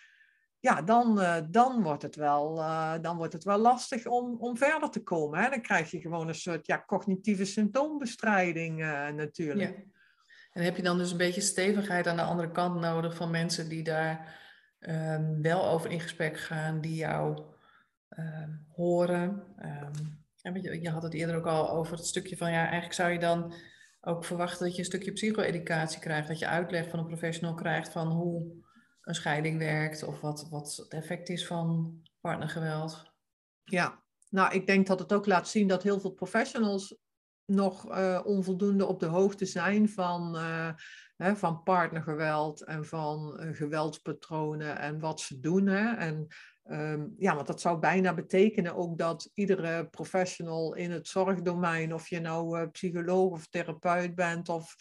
[0.59, 2.55] Ja, dan, uh, dan, wordt, het wel,
[3.01, 5.39] dan wordt het wel lastig om, om verder te komen.
[5.39, 5.49] Hè?
[5.49, 8.77] Dan krijg je gewoon een soort ja, cognitieve symptoombestrijding
[9.15, 9.77] natuurlijk.
[9.77, 9.83] Ja.
[10.51, 13.69] En heb je dan dus een beetje stevigheid aan de andere kant nodig van mensen
[13.69, 14.39] die daar
[14.79, 17.43] um, wel over in gesprek gaan, die jou
[18.09, 19.43] um, horen.
[19.61, 22.93] Um, en je, je had het eerder ook al over het stukje van, ja, eigenlijk
[22.93, 23.53] zou je dan
[24.01, 27.91] ook verwachten dat je een stukje psycho-educatie krijgt, dat je uitleg van een professional krijgt
[27.91, 28.51] van hoe
[29.01, 33.11] een scheiding werkt of wat, wat het effect is van partnergeweld.
[33.63, 36.97] Ja, nou, ik denk dat het ook laat zien dat heel veel professionals
[37.45, 40.73] nog uh, onvoldoende op de hoogte zijn van, uh,
[41.19, 45.67] hè, van partnergeweld en van uh, geweldspatronen en wat ze doen.
[45.67, 45.95] Hè.
[45.95, 46.27] En
[46.65, 52.07] um, ja, want dat zou bijna betekenen ook dat iedere professional in het zorgdomein, of
[52.07, 54.75] je nou psycholoog of therapeut bent of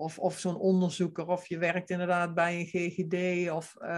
[0.00, 3.88] of, of zo'n onderzoeker, of je werkt inderdaad bij een GGD, of uh,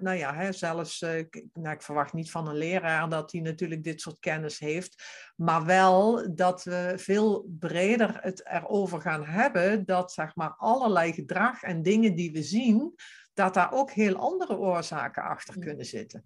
[0.00, 3.84] nou ja, hè, zelfs, uh, nou, ik verwacht niet van een leraar dat hij natuurlijk
[3.84, 5.02] dit soort kennis heeft,
[5.36, 11.62] maar wel dat we veel breder het erover gaan hebben, dat zeg maar allerlei gedrag
[11.62, 12.94] en dingen die we zien,
[13.34, 16.24] dat daar ook heel andere oorzaken achter kunnen zitten.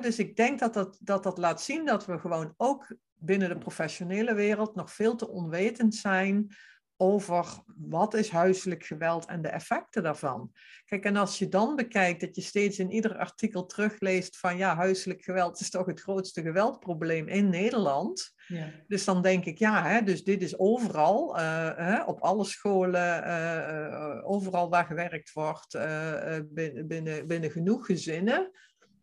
[0.00, 3.58] Dus ik denk dat dat, dat dat laat zien dat we gewoon ook binnen de
[3.58, 6.56] professionele wereld nog veel te onwetend zijn
[6.96, 10.52] over wat is huiselijk geweld en de effecten daarvan.
[10.84, 14.76] Kijk, en als je dan bekijkt dat je steeds in ieder artikel terugleest van ja,
[14.76, 18.34] huiselijk geweld is toch het grootste geweldprobleem in Nederland.
[18.46, 18.70] Ja.
[18.88, 23.26] Dus dan denk ik, ja, hè, dus dit is overal, uh, hè, op alle scholen,
[23.26, 25.78] uh, overal waar gewerkt wordt,
[26.44, 28.50] binnen, binnen, binnen genoeg gezinnen.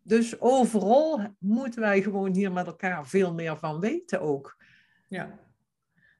[0.02, 4.62] Dus overal moeten wij gewoon hier met elkaar veel meer van weten ook.
[5.08, 5.38] Ja,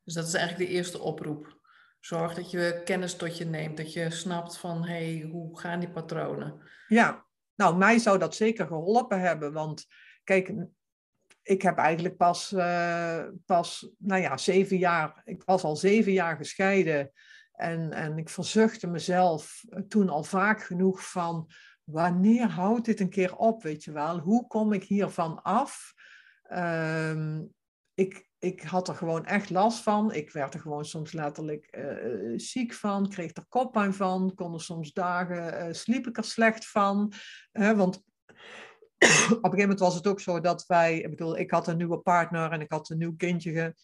[0.04, 1.62] dus dat is eigenlijk de eerste oproep.
[2.04, 5.80] Zorg dat je kennis tot je neemt, dat je snapt van hé, hey, hoe gaan
[5.80, 6.60] die patronen?
[6.88, 9.86] Ja, nou, mij zou dat zeker geholpen hebben, want
[10.24, 10.52] kijk,
[11.42, 16.36] ik heb eigenlijk pas, uh, pas, nou ja, zeven jaar, ik was al zeven jaar
[16.36, 17.10] gescheiden
[17.52, 21.50] en, en ik verzuchtte mezelf toen al vaak genoeg van,
[21.84, 24.18] wanneer houdt dit een keer op, weet je wel?
[24.18, 25.94] Hoe kom ik hiervan af?
[26.52, 27.52] Um,
[27.94, 30.12] ik, ik had er gewoon echt last van.
[30.12, 34.60] Ik werd er gewoon soms letterlijk uh, ziek van, kreeg er koppijn van, kon er
[34.60, 37.12] soms dagen, uh, sliep ik er slecht van.
[37.52, 41.68] want op een gegeven moment was het ook zo dat wij, ik bedoel, ik had
[41.68, 43.74] een nieuwe partner en ik had een nieuw kindje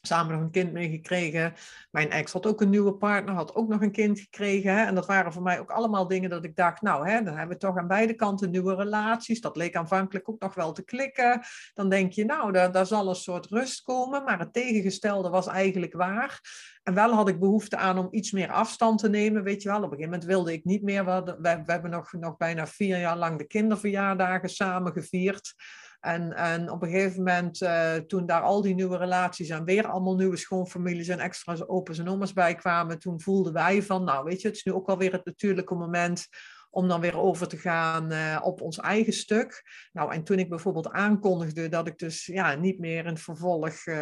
[0.00, 1.54] samen nog een kind meegekregen.
[1.90, 4.74] Mijn ex had ook een nieuwe partner, had ook nog een kind gekregen.
[4.74, 4.84] Hè?
[4.84, 7.56] En dat waren voor mij ook allemaal dingen dat ik dacht, nou, hè, dan hebben
[7.56, 9.40] we toch aan beide kanten nieuwe relaties.
[9.40, 11.40] Dat leek aanvankelijk ook nog wel te klikken.
[11.74, 14.24] Dan denk je, nou, daar, daar zal een soort rust komen.
[14.24, 16.40] Maar het tegengestelde was eigenlijk waar.
[16.82, 19.76] En wel had ik behoefte aan om iets meer afstand te nemen, weet je wel.
[19.76, 21.04] Op een gegeven moment wilde ik niet meer.
[21.04, 25.54] We, we, we hebben nog, nog bijna vier jaar lang de kinderverjaardagen samen gevierd.
[26.00, 29.86] En, en op een gegeven moment, uh, toen daar al die nieuwe relaties en weer
[29.86, 34.24] allemaal nieuwe schoonfamilies en extra opa's en oma's bij kwamen, toen voelden wij van, nou
[34.24, 36.26] weet je, het is nu ook wel weer het natuurlijke moment
[36.70, 39.62] om dan weer over te gaan uh, op ons eigen stuk.
[39.92, 43.86] Nou, en toen ik bijvoorbeeld aankondigde dat ik dus ja, niet meer in het vervolg
[43.86, 43.94] uh,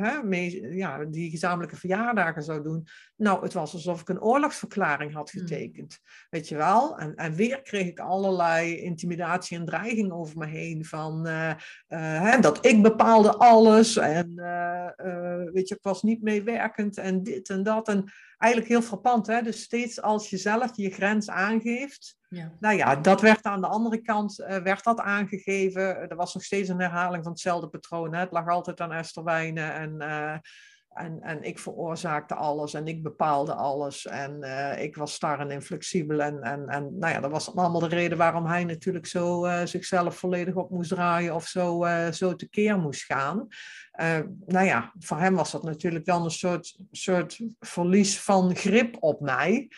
[0.00, 2.86] hè, mee, ja, die gezamenlijke verjaardagen zou doen.
[3.16, 5.40] Nou, het was alsof ik een oorlogsverklaring had hmm.
[5.40, 5.98] getekend.
[6.30, 6.98] Weet je wel?
[6.98, 11.52] En, en weer kreeg ik allerlei intimidatie en dreiging over me heen van uh,
[11.86, 14.34] hè, dat ik bepaalde alles en
[15.52, 17.88] weet je, ik was niet meewerkend en dit en dat.
[17.88, 19.26] En eigenlijk heel frappant.
[19.26, 19.42] Hè?
[19.42, 22.16] Dus steeds als je zelf je grens aangeeft.
[22.28, 22.52] Ja.
[22.60, 26.10] Nou ja, dat werd aan de andere kant uh, werd dat aangegeven.
[26.10, 28.14] Er was nog steeds een herhaling van hetzelfde patroon.
[28.14, 28.20] Hè?
[28.20, 29.94] Het lag altijd aan Esther Wijnen en...
[29.98, 30.38] Uh,
[30.94, 34.06] en, en ik veroorzaakte alles en ik bepaalde alles.
[34.06, 36.20] En uh, ik was star en inflexibel.
[36.20, 39.60] En, en, en nou ja, dat was allemaal de reden waarom hij natuurlijk zo uh,
[39.64, 43.48] zichzelf volledig op moest draaien of zo, uh, zo tekeer moest gaan.
[44.46, 49.20] nou ja, voor hem was dat natuurlijk dan een soort, soort verlies van grip op
[49.20, 49.68] mij.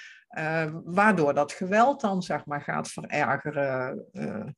[0.84, 4.06] waardoor dat geweld dan zeg maar gaat verergeren.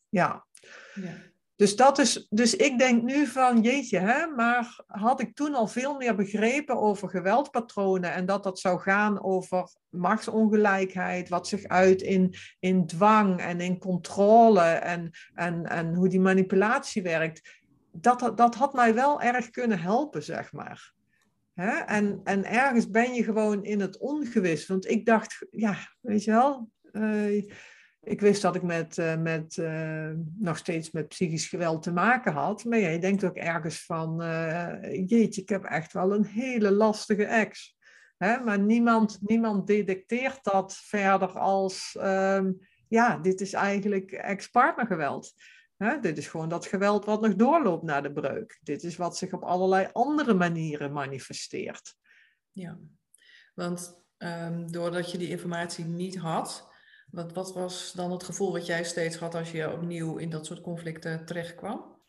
[0.09, 0.47] ja.
[0.95, 1.33] ja.
[1.65, 5.67] Dus, dat is, dus ik denk nu van, jeetje, hè, maar had ik toen al
[5.67, 12.03] veel meer begrepen over geweldpatronen en dat dat zou gaan over machtsongelijkheid, wat zich uit
[12.03, 17.61] in, in dwang en in controle en, en, en hoe die manipulatie werkt.
[17.93, 20.93] dat, dat had mij wel erg kunnen helpen, zeg maar.
[21.55, 21.71] Hè?
[21.71, 24.67] En, en ergens ben je gewoon in het ongewis.
[24.67, 27.51] Want ik dacht, ja, weet je wel, uh,
[28.05, 32.33] ik wist dat ik met, uh, met, uh, nog steeds met psychisch geweld te maken
[32.33, 32.65] had.
[32.65, 34.17] Maar ja, je denkt ook ergens van,
[35.07, 37.77] jeetje, ik heb echt wel een hele lastige ex.
[38.17, 38.41] Hè?
[38.41, 45.33] Maar niemand, niemand detecteert dat verder als, um, ja, dit is eigenlijk ex-partnergeweld.
[45.77, 46.01] Hè?
[46.01, 48.59] Dit is gewoon dat geweld wat nog doorloopt na de breuk.
[48.63, 51.97] Dit is wat zich op allerlei andere manieren manifesteert.
[52.51, 52.79] Ja,
[53.55, 56.74] want um, doordat je die informatie niet had,
[57.15, 60.47] wat, wat was dan het gevoel wat jij steeds had als je opnieuw in dat
[60.47, 62.03] soort conflicten terechtkwam?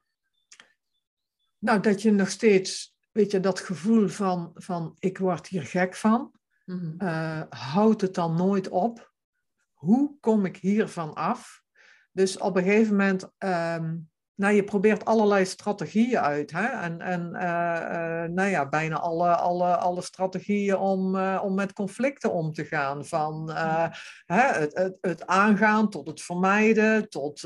[1.59, 5.95] Nou, dat je nog steeds, weet je, dat gevoel van, van ik word hier gek
[5.95, 6.31] van.
[6.65, 7.07] Mm -hmm.
[7.07, 9.13] uh, houdt het dan nooit op?
[9.73, 11.63] Hoe kom ik hiervan af?
[12.11, 16.51] Dus op een gegeven moment, um, nou, je probeert allerlei strategieën uit.
[16.51, 16.65] Hè?
[16.65, 21.73] En, en uh, uh, nou ja, bijna alle, alle, alle strategieën om, uh, om met
[21.73, 23.05] conflicten om te gaan.
[23.05, 23.51] Van
[24.25, 27.39] hè, het, het, het, aangaan tot het vermijden, tot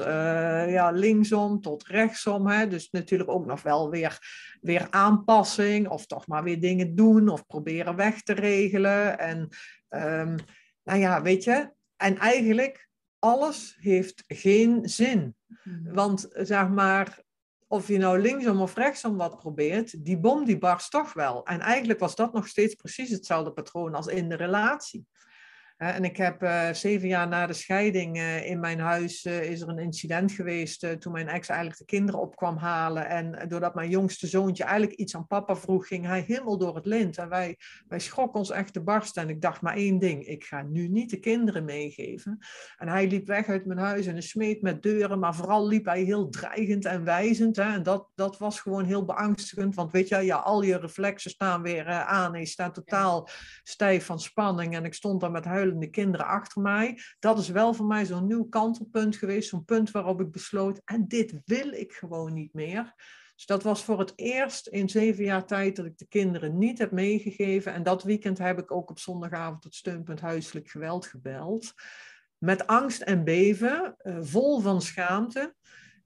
[0.67, 2.47] ja, linksom, tot rechtsom.
[2.47, 2.67] Hè?
[2.67, 4.17] Dus natuurlijk ook nog wel weer,
[4.62, 9.19] weer aanpassing, of toch maar weer dingen doen, of proberen weg te regelen.
[9.19, 9.47] En
[9.89, 10.36] um,
[10.84, 12.88] nou ja, weet je, en eigenlijk
[13.19, 15.36] alles heeft geen zin.
[15.63, 15.93] Mhm.
[15.93, 17.23] Want zeg maar,
[17.67, 21.45] of je nou linksom of rechtsom wat probeert, die bom die barst toch wel.
[21.45, 25.08] En eigenlijk was dat nog steeds precies hetzelfde patroon als in de relatie.
[25.80, 29.62] En ik heb uh, zeven jaar na de scheiding uh, in mijn huis uh, is
[29.62, 33.08] er een incident geweest toen mijn ex eigenlijk de kinderen op kwam halen.
[33.08, 36.86] En doordat mijn jongste zoontje eigenlijk iets aan papa vroeg, ging hij helemaal door het
[36.86, 37.18] lint.
[37.18, 39.22] En wij, wij schrokken ons echt te barsten.
[39.22, 42.38] En ik dacht maar één ding, ik ga nu niet de kinderen meegeven.
[42.78, 46.02] En hij liep weg uit mijn huis en smeet met deuren, maar vooral liep hij
[46.02, 47.56] heel dreigend en wijzend.
[47.56, 47.74] Hè?
[47.74, 51.62] En dat, dat was gewoon heel beangstigend, want weet je, ja, al je reflexen staan
[51.62, 53.30] weer aan en je staat totaal
[53.63, 54.76] stijf van spanning.
[54.76, 56.99] En ik stond daar met huilen de kinderen achter mij.
[57.19, 61.08] Dat is wel voor mij zo'n nieuw kantelpunt geweest, zo'n punt waarop ik besloot, en
[61.08, 62.93] dit wil ik gewoon niet meer.
[63.36, 66.77] Dus dat was voor het eerst in zeven jaar tijd dat ik de kinderen niet
[66.77, 67.73] heb meegegeven.
[67.73, 71.73] En dat weekend heb ik ook op zondagavond het steunpunt huiselijk geweld gebeld.
[72.38, 75.55] Met angst en beven, uh, vol van schaamte.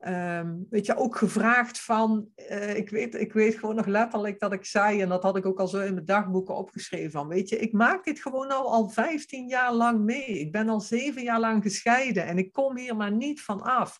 [0.07, 4.53] Um, weet je, ook gevraagd van, uh, ik, weet, ik weet gewoon nog letterlijk dat
[4.53, 7.49] ik zei, en dat had ik ook al zo in mijn dagboeken opgeschreven, van weet
[7.49, 10.39] je, ik maak dit gewoon al, al 15 jaar lang mee.
[10.39, 13.99] Ik ben al zeven jaar lang gescheiden en ik kom hier maar niet van af.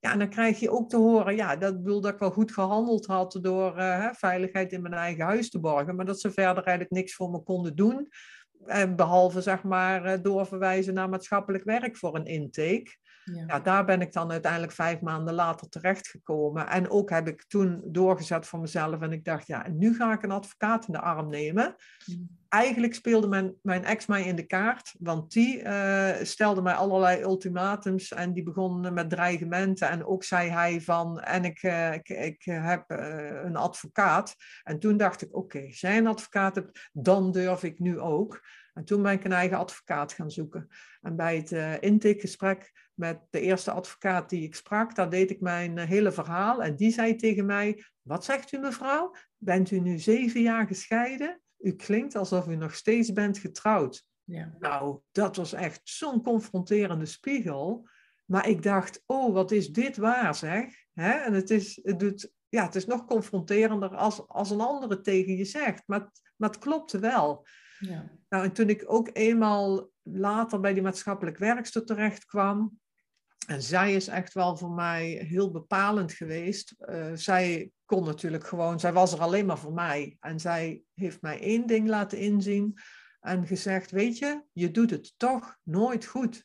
[0.00, 2.52] Ja, en dan krijg je ook te horen, ja, dat bedoel dat ik wel goed
[2.52, 6.64] gehandeld had door uh, veiligheid in mijn eigen huis te borgen, maar dat ze verder
[6.64, 8.08] eigenlijk niks voor me konden doen.
[8.66, 12.98] Uh, behalve, zeg maar, doorverwijzen naar maatschappelijk werk voor een intake.
[13.34, 13.44] Ja.
[13.46, 13.60] ja.
[13.60, 16.68] daar ben ik dan uiteindelijk vijf maanden later terechtgekomen.
[16.68, 19.00] En ook heb ik toen doorgezet voor mezelf.
[19.00, 21.74] En ik dacht, ja, en nu ga ik een advocaat in de arm nemen.
[22.06, 22.39] Mm.
[22.50, 24.94] Eigenlijk speelde mijn, mijn ex mij in de kaart.
[24.98, 28.12] Want die uh, stelde mij allerlei ultimatums.
[28.12, 29.88] En die begon met dreigementen.
[29.88, 34.34] En ook zei hij van, en ik, uh, ik, ik heb uh, een advocaat.
[34.62, 38.40] En toen dacht ik, oké, okay, zij een advocaat hebt, dan durf ik nu ook.
[38.74, 40.68] En toen ben ik een eigen advocaat gaan zoeken.
[41.00, 45.78] En bij het intakegesprek met de eerste advocaat die ik sprak, daar deed ik mijn
[45.78, 46.62] hele verhaal.
[46.62, 49.14] En die zei tegen mij, wat zegt u mevrouw?
[49.36, 51.40] Bent u nu zeven jaar gescheiden?
[51.60, 54.04] U klinkt alsof u nog steeds bent getrouwd.
[54.24, 54.56] Ja.
[54.58, 57.88] Nou, dat was echt zo'n confronterende spiegel.
[58.24, 60.64] Maar ik dacht, oh, wat is dit waar, zeg.
[60.92, 61.10] Hè?
[61.10, 65.36] En het is, het, doet, ja, het is nog confronterender als, als een andere tegen
[65.36, 65.82] je zegt.
[65.86, 67.46] Maar, maar het klopte wel.
[67.78, 68.10] Ja.
[68.28, 72.80] Nou, en toen ik ook eenmaal later bij die maatschappelijk werkster terecht kwam,
[73.46, 76.74] en zij is echt wel voor mij heel bepalend geweest.
[76.78, 80.16] Uh, zij kon natuurlijk gewoon, zij was er alleen maar voor mij.
[80.20, 82.78] En zij heeft mij één ding laten inzien
[83.20, 86.44] en gezegd, weet je, je doet het toch nooit goed.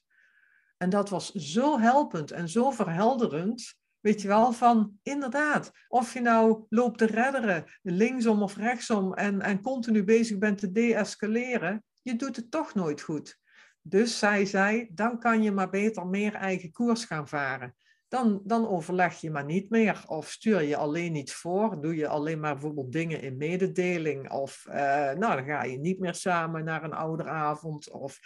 [0.77, 3.75] En dat was zo helpend en zo verhelderend.
[3.99, 9.41] Weet je wel, van inderdaad, of je nou loopt te redderen, linksom of rechtsom, en,
[9.41, 13.39] en continu bezig bent te deescaleren, je doet het toch nooit goed.
[13.87, 17.75] Dus zij zei, dan kan je maar beter meer eigen koers gaan varen.
[18.07, 22.07] Dan, dan overleg je maar niet meer of stuur je alleen iets voor, doe je
[22.07, 24.75] alleen maar bijvoorbeeld dingen in mededeling of uh,
[25.11, 28.19] nou, dan ga je niet meer samen naar een ouderavond of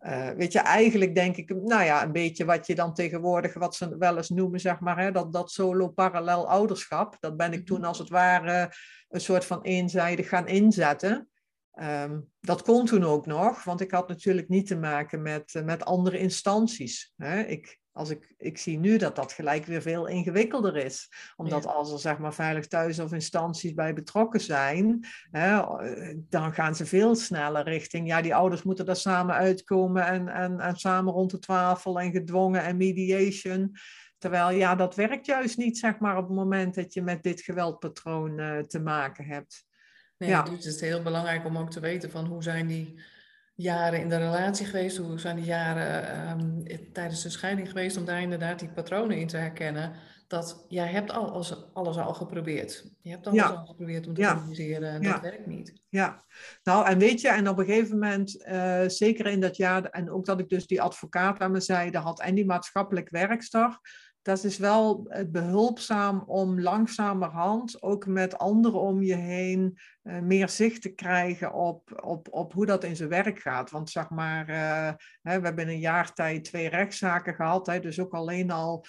[0.00, 3.74] uh, weet je, eigenlijk denk ik, nou ja, een beetje wat je dan tegenwoordig, wat
[3.74, 7.16] ze wel eens noemen, zeg maar, hè, dat, dat solo-parallel ouderschap.
[7.20, 7.86] Dat ben ik toen mhm.
[7.86, 8.72] als het ware
[9.08, 11.28] een soort van eenzijdig gaan inzetten.
[11.80, 15.84] Um, dat kon toen ook nog, want ik had natuurlijk niet te maken met, met
[15.84, 17.12] andere instanties.
[17.16, 17.40] Hè.
[17.40, 21.12] Ik, als ik, ik zie nu dat dat gelijk weer veel ingewikkelder is.
[21.36, 25.62] Omdat als er zeg maar veilig thuis of instanties bij betrokken zijn, hè,
[26.14, 30.60] dan gaan ze veel sneller richting, ja, die ouders moeten daar samen uitkomen en, en,
[30.60, 33.76] en samen rond de tafel en gedwongen en mediation.
[34.18, 37.40] Terwijl ja, dat werkt juist niet, zeg maar, op het moment dat je met dit
[37.40, 39.64] geweldpatroon uh, te maken hebt.
[40.22, 40.42] Nee, ja.
[40.42, 43.00] dus het is heel belangrijk om ook te weten van hoe zijn die
[43.54, 48.04] jaren in de relatie geweest, hoe zijn die jaren um, tijdens de scheiding geweest, om
[48.04, 49.92] daar inderdaad die patronen in te herkennen.
[50.28, 52.84] Dat jij hebt al alles, alles al geprobeerd.
[53.00, 54.46] Je hebt alles al geprobeerd om te ja.
[54.80, 55.72] en dat werkt niet.
[55.88, 56.24] Ja,
[56.62, 60.10] nou en weet je, en op een gegeven moment, uh, zeker in dat jaar, en
[60.10, 63.78] ook dat ik dus die advocaat aan mijn zijde had en die maatschappelijk werkster,
[64.22, 70.48] dat is wel het behulpzaam om langzamerhand ook met anderen om je heen uh, meer
[70.48, 73.70] zicht te krijgen op, op, op hoe dat in zijn werk gaat.
[73.70, 74.92] Want zeg maar, uh,
[75.22, 78.84] hè, we hebben in een jaar tijd twee rechtszaken gehad, hè, dus ook alleen al,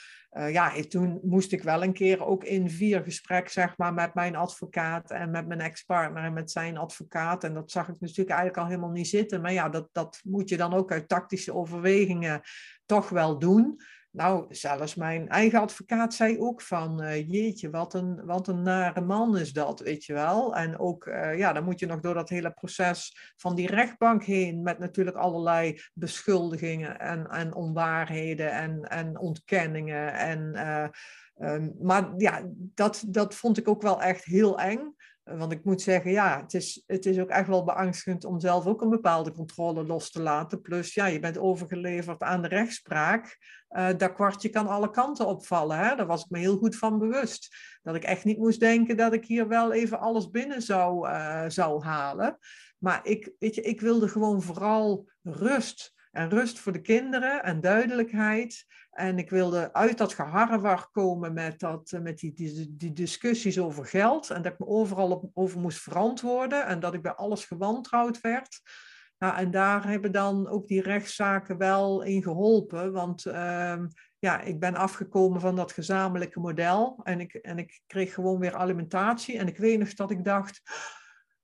[0.48, 4.36] ja, toen moest ik wel een keer ook in vier gesprek zeg maar met mijn
[4.36, 7.44] advocaat en met mijn ex-partner en met zijn advocaat.
[7.44, 9.42] En dat zag ik natuurlijk eigenlijk al helemaal niet zitten.
[9.42, 12.42] Maar ja, dat, dat moet je dan ook uit tactische overwegingen
[12.86, 13.82] toch wel doen.
[14.14, 19.02] Nou, zelfs mijn eigen advocaat zei ook van, uh, jeetje, wat een, wat een nare
[19.02, 20.56] man is dat, weet je wel.
[20.56, 24.24] En ook, uh, ja, dan moet je nog door dat hele proces van die rechtbank
[24.24, 30.14] heen, met natuurlijk allerlei beschuldigingen en, en onwaarheden en, en ontkenningen.
[30.14, 30.88] En, uh,
[31.50, 34.96] um, maar ja, dat, dat vond ik ook wel echt heel eng.
[35.24, 38.66] Want ik moet zeggen, ja, het is, het is ook echt wel beangstigend om zelf
[38.66, 40.62] ook een bepaalde controle los te laten.
[40.62, 43.38] Plus, ja, je bent overgeleverd aan de rechtspraak.
[43.70, 45.78] Uh, dat kwartje kan alle kanten opvallen.
[45.78, 45.96] Hè?
[45.96, 47.56] Daar was ik me heel goed van bewust.
[47.82, 51.44] Dat ik echt niet moest denken dat ik hier wel even alles binnen zou, uh,
[51.48, 52.38] zou halen.
[52.78, 55.94] Maar ik, weet je, ik wilde gewoon vooral rust.
[56.14, 58.66] En rust voor de kinderen en duidelijkheid.
[58.92, 63.60] En ik wilde uit dat geharrewar komen met, dat, eh, met die, die, die, discussies
[63.60, 64.30] over geld.
[64.30, 66.66] En dat ik me overal op, over moest verantwoorden.
[66.66, 68.62] En dat ik bij alles gewantrouwd werd.
[69.18, 72.92] Nou, en daar hebben dan ook die rechtszaken wel in geholpen.
[72.92, 73.80] Want uh,
[74.20, 77.00] ja, ik ben afgekomen van dat gezamenlijke model.
[77.04, 79.38] En ik, en ik kreeg gewoon weer alimentatie.
[79.38, 80.62] En ik weet nog dat ik dacht,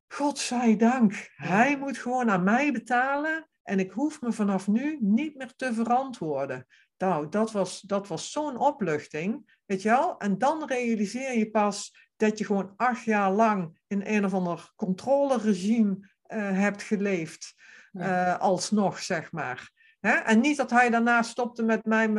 [0.08, 3.49] godzijdank, hij moet gewoon aan mij betalen.
[3.64, 6.68] En ik hoef me vanaf nu niet meer te verantwoorden.
[6.98, 10.18] Nou, dat was, dat was zo'n opluchting, weet je wel?
[10.18, 14.72] En dan realiseer je pas dat je gewoon acht jaar lang in een of ander
[14.76, 15.98] controleregime
[16.28, 17.54] uh, hebt geleefd.
[17.94, 19.72] Uh, alsnog, zeg maar.
[20.00, 20.12] Hè?
[20.12, 22.10] En niet dat hij daarna stopte met mij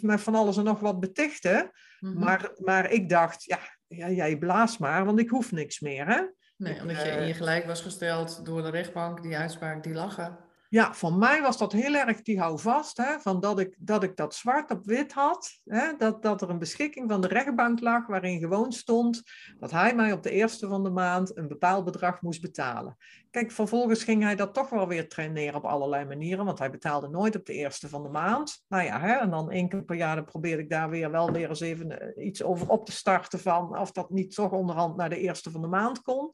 [0.00, 1.70] met van alles en nog wat betichten.
[2.00, 2.24] Mm-hmm.
[2.24, 6.06] maar, maar ik dacht, ja, ja, jij blaas maar, want ik hoef niks meer.
[6.06, 6.22] Hè?
[6.56, 10.38] Nee, omdat je in je gelijk was gesteld door de rechtbank, die uitspraak, die lachen.
[10.70, 14.16] Ja, voor mij was dat heel erg die houvast, hè, van dat, ik, dat ik
[14.16, 15.60] dat zwart op wit had.
[15.64, 19.22] Hè, dat, dat er een beschikking van de rechtbank lag waarin gewoon stond
[19.58, 22.96] dat hij mij op de eerste van de maand een bepaald bedrag moest betalen.
[23.30, 27.08] Kijk, vervolgens ging hij dat toch wel weer traineren op allerlei manieren, want hij betaalde
[27.08, 28.64] nooit op de eerste van de maand.
[28.68, 31.48] Nou ja, hè, en dan één keer per jaar probeerde ik daar weer wel weer
[31.48, 35.10] eens even eh, iets over op te starten van of dat niet toch onderhand naar
[35.10, 36.32] de eerste van de maand kon.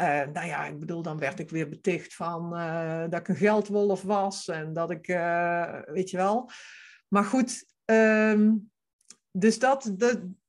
[0.00, 3.36] Uh, nou ja, ik bedoel, dan werd ik weer beticht van uh, dat ik een
[3.36, 6.50] geldwolf was en dat ik, uh, weet je wel.
[7.08, 8.70] Maar goed, um,
[9.30, 9.94] dus, dat,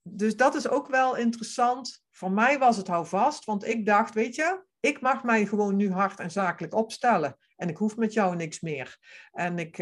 [0.01, 2.03] dus dat is ook wel interessant.
[2.11, 5.91] Voor mij was het houvast, want ik dacht, weet je, ik mag mij gewoon nu
[5.91, 7.37] hard en zakelijk opstellen.
[7.55, 8.97] En ik hoef met jou niks meer.
[9.31, 9.77] En ik,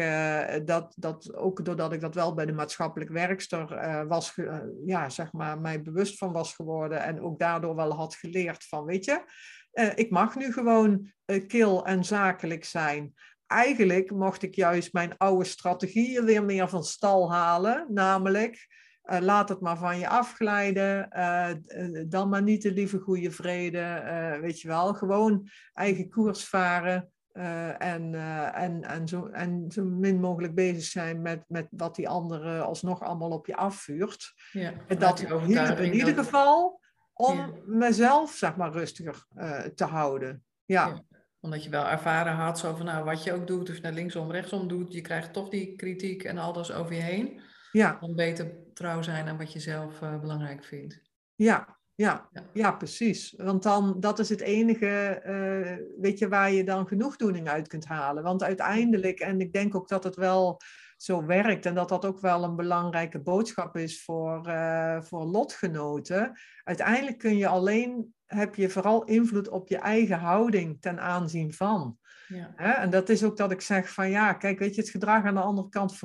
[0.66, 4.34] dat, dat, ook doordat ik dat wel bij de maatschappelijk werkster was,
[4.84, 7.02] ja, zeg maar, mij bewust van was geworden.
[7.02, 9.24] En ook daardoor wel had geleerd van, weet je,
[9.80, 13.14] uh, ik mag nu gewoon uh, kil en zakelijk zijn.
[13.46, 17.86] Eigenlijk mocht ik juist mijn oude strategieën weer meer van stal halen.
[17.88, 18.68] Namelijk,
[19.04, 21.08] uh, laat het maar van je afglijden.
[22.08, 24.38] dan maar niet de lieve goede vrede.
[24.40, 27.10] weet je wel, gewoon eigen koers varen.
[27.78, 28.14] en,
[28.54, 33.02] en, en, zo, en zo min mogelijk bezig zijn met, met wat die andere alsnog
[33.02, 34.32] allemaal op je afvuurt.
[34.52, 36.80] Ja, en dat in ieder geval
[37.20, 40.44] om mezelf, zeg maar, rustiger uh, te houden.
[40.64, 40.86] Ja.
[40.86, 41.02] ja.
[41.40, 43.92] Omdat je wel ervaren had, zo van, nou, wat je ook doet, of je naar
[43.92, 47.40] linksom, rechtsom doet, je krijgt toch die kritiek en alles over je heen.
[47.72, 47.98] Ja.
[48.00, 51.00] Om beter trouw zijn aan wat je zelf uh, belangrijk vindt.
[51.34, 52.72] Ja, ja, ja, ja.
[52.72, 53.34] precies.
[53.36, 57.86] Want dan, dat is het enige, uh, weet je, waar je dan genoegdoening uit kunt
[57.86, 58.22] halen.
[58.22, 60.60] Want uiteindelijk, en ik denk ook dat het wel
[61.02, 61.66] zo werkt.
[61.66, 66.38] En dat dat ook wel een belangrijke boodschap is voor, uh, voor lotgenoten.
[66.64, 71.98] Uiteindelijk kun je alleen, heb je vooral invloed op je eigen houding ten aanzien van.
[72.28, 72.78] Ja.
[72.78, 75.34] En dat is ook dat ik zeg van ja, kijk, weet je, het gedrag aan
[75.34, 75.96] de andere kant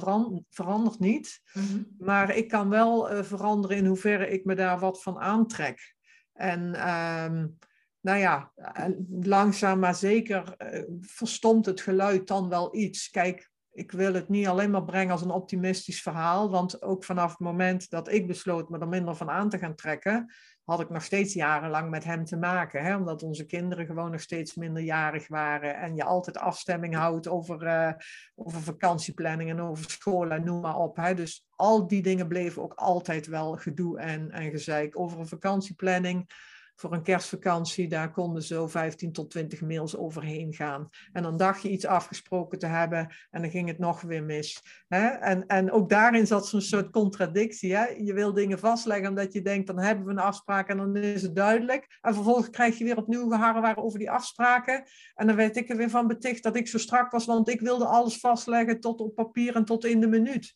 [0.49, 1.41] verandert niet.
[1.53, 1.83] Mhm.
[1.97, 5.95] Maar ik kan wel uh, veranderen in hoeverre ik me daar wat van aantrek.
[6.33, 7.57] En um,
[8.01, 8.85] nou ja, eh,
[9.21, 13.09] langzaam maar zeker uh, verstomt het geluid dan wel iets.
[13.09, 17.29] Kijk, ik wil het niet alleen maar brengen als een optimistisch verhaal, want ook vanaf
[17.29, 20.89] het moment dat ik besloot me er minder van aan te gaan trekken, had ik
[20.89, 22.83] nog steeds jarenlang met hem te maken.
[22.83, 22.95] Hè?
[22.95, 25.75] Omdat onze kinderen gewoon nog steeds minderjarig waren.
[25.75, 27.91] En je altijd afstemming houdt over, uh,
[28.35, 30.99] over vakantieplanning en over school en noem maar op.
[31.15, 34.99] Dus al die dingen bleven ook altijd wel gedoe en, en gezeik.
[34.99, 36.29] Over een vakantieplanning
[36.75, 40.89] voor een kerstvakantie, daar konden zo 15 tot 20 mails overheen gaan.
[41.13, 44.61] En dan dacht je iets afgesproken te hebben en dan ging het nog weer mis.
[44.87, 45.07] Hè?
[45.07, 47.75] En, en ook daarin zat zo'n soort contradictie.
[47.75, 47.85] Hè?
[47.85, 51.21] Je wil dingen vastleggen omdat je denkt, dan hebben we een afspraak en dan is
[51.21, 51.97] het duidelijk.
[52.01, 54.83] En vervolgens krijg je weer opnieuw geharrewaren over die afspraken.
[55.13, 57.61] En dan werd ik er weer van beticht dat ik zo strak was, want ik
[57.61, 60.53] wilde alles vastleggen tot op papier en tot in de minuut.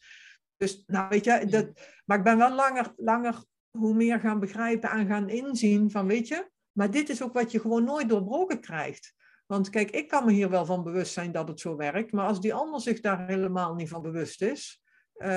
[0.57, 1.67] Dus, nou weet je, dat,
[2.05, 6.27] maar ik ben wel langer, langer hoe meer gaan begrijpen en gaan inzien van, weet
[6.27, 9.13] je, maar dit is ook wat je gewoon nooit doorbroken krijgt.
[9.45, 12.27] Want kijk, ik kan me hier wel van bewust zijn dat het zo werkt, maar
[12.27, 14.81] als die ander zich daar helemaal niet van bewust is,
[15.15, 15.27] uh,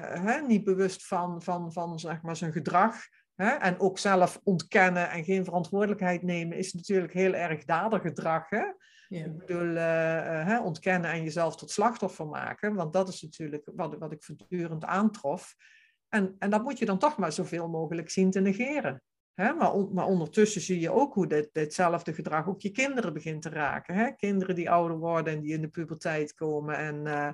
[0.00, 2.94] hè, niet bewust van, van, van zeg maar, zijn gedrag,
[3.34, 8.48] hè, en ook zelf ontkennen en geen verantwoordelijkheid nemen, is natuurlijk heel erg dadergedrag.
[8.48, 8.64] Hè?
[9.08, 9.24] Ja.
[9.24, 13.98] Ik bedoel, uh, hè, ontkennen en jezelf tot slachtoffer maken, want dat is natuurlijk wat,
[13.98, 15.54] wat ik voortdurend aantrof.
[16.08, 19.02] En, en dat moet je dan toch maar zoveel mogelijk zien te negeren.
[19.36, 23.48] Maar, maar, ondertussen zie je ook hoe dit, ditzelfde gedrag ook je kinderen begint te
[23.48, 24.16] raken.
[24.16, 27.32] Kinderen die ouder worden en die in de puberteit komen en, uh,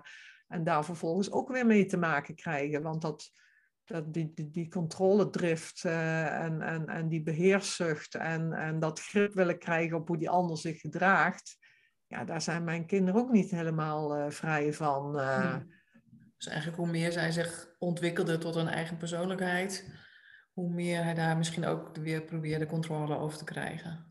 [0.49, 2.83] en daar vervolgens ook weer mee te maken krijgen.
[2.83, 3.31] Want dat,
[3.85, 9.35] dat die, die, die controledrift uh, en, en, en die beheerszucht en, en dat grip
[9.35, 11.57] willen krijgen op hoe die ander zich gedraagt.
[12.07, 15.21] Ja, daar zijn mijn kinderen ook niet helemaal uh, vrij van.
[16.43, 19.89] Dus eigenlijk hoe meer zij zich ontwikkelde tot een eigen persoonlijkheid,
[20.53, 24.11] hoe meer hij daar misschien ook weer probeerde controle over te krijgen.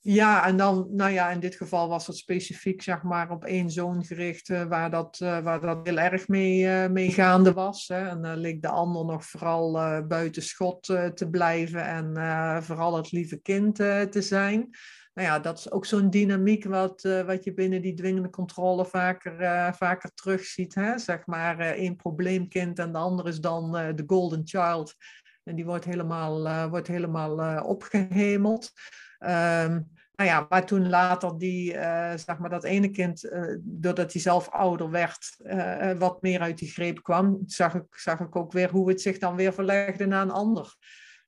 [0.00, 3.70] Ja, en dan, nou ja, in dit geval was het specifiek, zeg maar, op één
[3.70, 7.88] zoon gericht, uh, waar, dat, uh, waar dat heel erg mee, uh, mee gaande was.
[7.88, 8.08] Hè.
[8.08, 9.72] En dan leek de ander nog vooral
[10.06, 10.82] buiten schot
[11.14, 14.70] te blijven en vooral het lieve kind te zijn
[15.14, 18.84] nou ja, dat is ook zo'n dynamiek wat, uh, wat je binnen die dwingende controle
[18.84, 20.74] vaker, uh, vaker terugziet.
[20.74, 20.98] Hè?
[20.98, 24.94] Zeg maar uh, één probleemkind en de ander is dan de golden child.
[25.44, 28.72] En die wordt helemaal, wordt helemaal opgehemeld.
[29.18, 31.72] Um, nou ja, maar toen later die,
[32.16, 35.36] zeg maar, dat ene kind, doordat hij zelf ouder werd,
[35.98, 39.18] wat meer uit die greep kwam, zag ik, zag ik ook weer hoe het zich
[39.18, 40.76] dan weer verlegde naar een ander.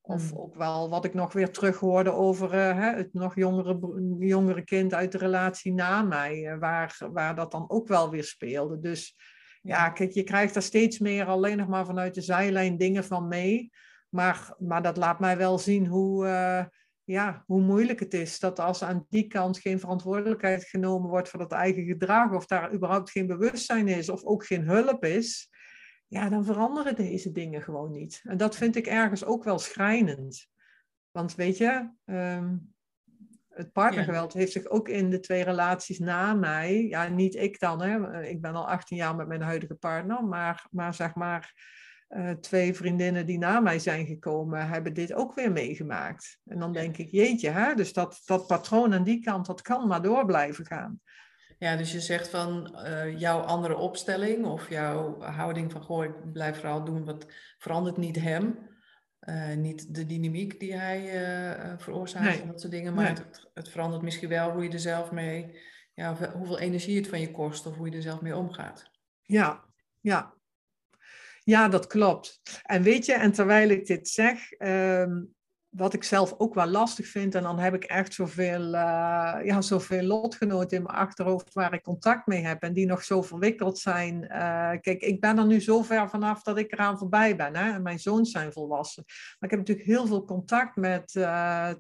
[0.06, 0.38] Of mm.
[0.38, 3.78] ook wel wat ik nog weer terughoorde over uh, het nog jongere,
[4.18, 8.24] jongere kind uit de relatie na mij, uh, waar, waar dat dan ook wel weer
[8.24, 8.80] speelde.
[8.80, 9.16] Dus
[9.62, 13.28] ja, kijk, je krijgt er steeds meer alleen nog maar vanuit de zijlijn dingen van
[13.28, 13.70] mee.
[14.08, 16.64] Maar, maar dat laat mij wel zien hoe, uh,
[17.04, 18.38] ja, hoe moeilijk het is.
[18.38, 22.72] Dat als aan die kant geen verantwoordelijkheid genomen wordt voor dat eigen gedrag, of daar
[22.72, 25.50] überhaupt geen bewustzijn is, of ook geen hulp is,
[26.06, 28.20] ja, dan veranderen deze dingen gewoon niet.
[28.24, 30.48] En dat vind ik ergens ook wel schrijnend.
[31.10, 32.56] Want weet je, ehm,
[33.48, 37.82] het partnergeweld heeft zich ook in de twee relaties na mij, ja, niet ik dan,
[37.82, 41.54] hè, ik ben al 18 jaar met mijn huidige partner, maar, maar zeg maar,
[42.08, 46.40] uh, twee vriendinnen die na mij zijn gekomen, hebben dit ook weer meegemaakt.
[46.44, 49.86] En dan denk ik, jeetje, hè, dus dat, dat patroon aan die kant, dat kan
[49.86, 51.00] maar door blijven gaan.
[51.58, 56.32] Ja, dus je zegt van uh, jouw andere opstelling of jouw houding van goh, ik
[56.32, 57.26] blijf vooral doen wat
[57.58, 58.58] verandert niet hem.
[59.20, 63.68] Uh, niet de dynamiek die hij uh, veroorzaakt en dat soort dingen, maar het, het,
[63.68, 65.60] verandert misschien wel hoe je er zelf mee,
[65.94, 68.90] ja, hoeveel energie het van je kost of hoe je er zelf mee omgaat.
[69.22, 69.64] Ja,
[70.00, 70.34] ja.
[71.44, 72.40] Ja, dat klopt.
[72.62, 75.35] En weet je, en terwijl ik dit zeg, um,
[75.76, 79.60] wat ik zelf ook wel lastig vind, en dan heb ik echt zoveel, uh, ja,
[79.60, 83.78] zoveel lotgenoten in mijn achterhoofd waar ik contact mee heb en die nog zo verwikkeld
[83.78, 84.22] zijn.
[84.22, 87.56] Uh, kijk, ik ben er nu zo ver vanaf dat ik eraan voorbij ben.
[87.56, 87.72] Hè?
[87.72, 89.04] En mijn zoons zijn volwassen.
[89.06, 91.70] Maar ik heb natuurlijk heel veel contact met, uh,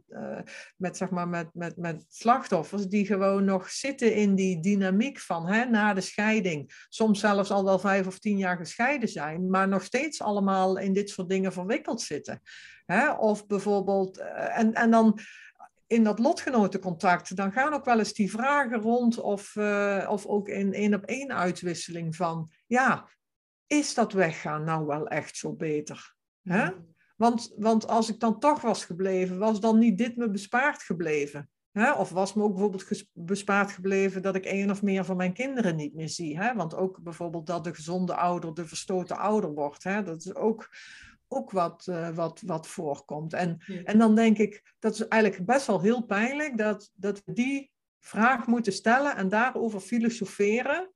[0.76, 5.46] met, zeg maar, met, met, met slachtoffers die gewoon nog zitten in die dynamiek van
[5.46, 6.86] hè, na de scheiding.
[6.88, 10.92] Soms zelfs al wel vijf of tien jaar gescheiden zijn, maar nog steeds allemaal in
[10.92, 12.40] dit soort dingen verwikkeld zitten.
[12.86, 13.12] Hè?
[13.12, 15.18] Of bijvoorbeeld, eh, en, en dan
[15.86, 20.48] in dat lotgenotencontact, dan gaan ook wel eens die vragen rond, of, uh, of ook
[20.48, 23.08] in één op één uitwisseling van, ja,
[23.66, 26.14] is dat weggaan nou wel echt zo beter?
[26.42, 26.70] Hè?
[27.16, 31.50] Want, want als ik dan toch was gebleven, was dan niet dit me bespaard gebleven?
[31.72, 31.92] Hè?
[31.92, 35.76] Of was me ook bijvoorbeeld bespaard gebleven dat ik één of meer van mijn kinderen
[35.76, 36.38] niet meer zie?
[36.38, 36.54] Hè?
[36.54, 39.84] Want ook bijvoorbeeld dat de gezonde ouder de verstoten ouder wordt.
[39.84, 40.02] Hè?
[40.02, 40.70] Dat is ook,
[41.28, 43.32] ook wat, uh, wat, wat voorkomt.
[43.32, 47.32] En, en dan denk ik, dat is eigenlijk best wel heel pijnlijk dat, dat we
[47.32, 47.70] die
[48.00, 50.90] vraag moeten stellen en daarover filosoferen.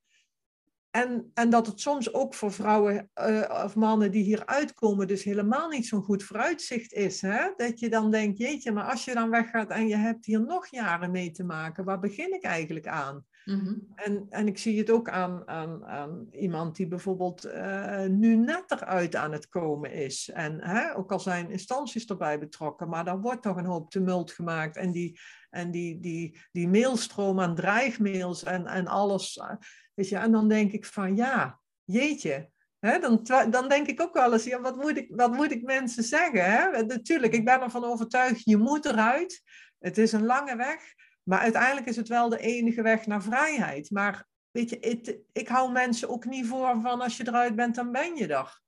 [0.91, 5.24] En, en dat het soms ook voor vrouwen uh, of mannen die hier uitkomen, dus
[5.24, 7.20] helemaal niet zo'n goed vooruitzicht is.
[7.20, 7.51] Hè?
[7.57, 10.66] Dat je dan denkt, jeetje, maar als je dan weggaat en je hebt hier nog
[10.70, 13.24] jaren mee te maken, waar begin ik eigenlijk aan?
[13.45, 13.74] Mhm.
[13.95, 18.64] en, en ik zie het ook aan, aan, aan iemand die bijvoorbeeld uh, nu net
[18.66, 20.30] eruit aan het komen is.
[20.34, 24.30] En hè, ook al zijn instanties erbij betrokken, maar dan wordt toch een hoop tumult
[24.30, 24.76] gemaakt.
[24.76, 25.20] En die,
[25.51, 29.36] en die, die, die mailstroom aan dreigmails en, en alles.
[29.36, 29.55] Eh,
[29.95, 32.51] weet je, en dan denk ik van ja, jeetje.
[32.78, 33.20] Hè, dan,
[33.51, 36.45] dan denk ik ook wel eens, ja, wat, moet ik, wat moet ik mensen zeggen?
[36.45, 36.82] Hè?
[36.82, 39.43] Natuurlijk, ik ben ervan overtuigd, je moet eruit.
[39.78, 40.95] Het is een lange weg.
[41.22, 43.90] Maar uiteindelijk is het wel de enige weg naar vrijheid.
[43.90, 47.74] Maar weet je, het, ik hou mensen ook niet voor van als je eruit bent,
[47.74, 48.60] dan ben je er.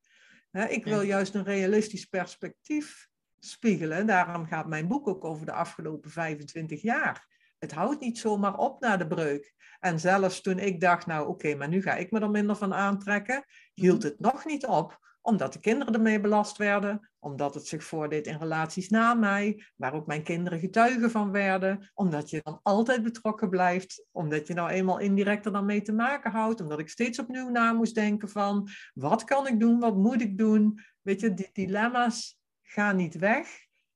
[0.69, 3.07] ik wil juist een realistisch perspectief
[3.39, 4.07] spiegelen.
[4.07, 7.27] Daarom gaat mijn boek ook over de afgelopen 25 jaar.
[7.59, 9.53] Het houdt niet zomaar op na de breuk.
[9.79, 12.73] En zelfs toen ik dacht, nou oké, maar nu ga ik me er minder van
[12.73, 14.07] aantrekken, hield mhm.
[14.07, 18.37] het nog niet op omdat de kinderen ermee belast werden, omdat het zich voordeed in
[18.37, 23.49] relaties na mij, waar ook mijn kinderen getuigen van werden, omdat je dan altijd betrokken
[23.49, 27.19] blijft, omdat je nou eenmaal indirect er dan mee te maken houdt, omdat ik steeds
[27.19, 30.79] opnieuw na moest denken van, wat kan ik doen, wat moet ik doen?
[31.01, 33.47] Weet je, die dilemma's gaan niet weg.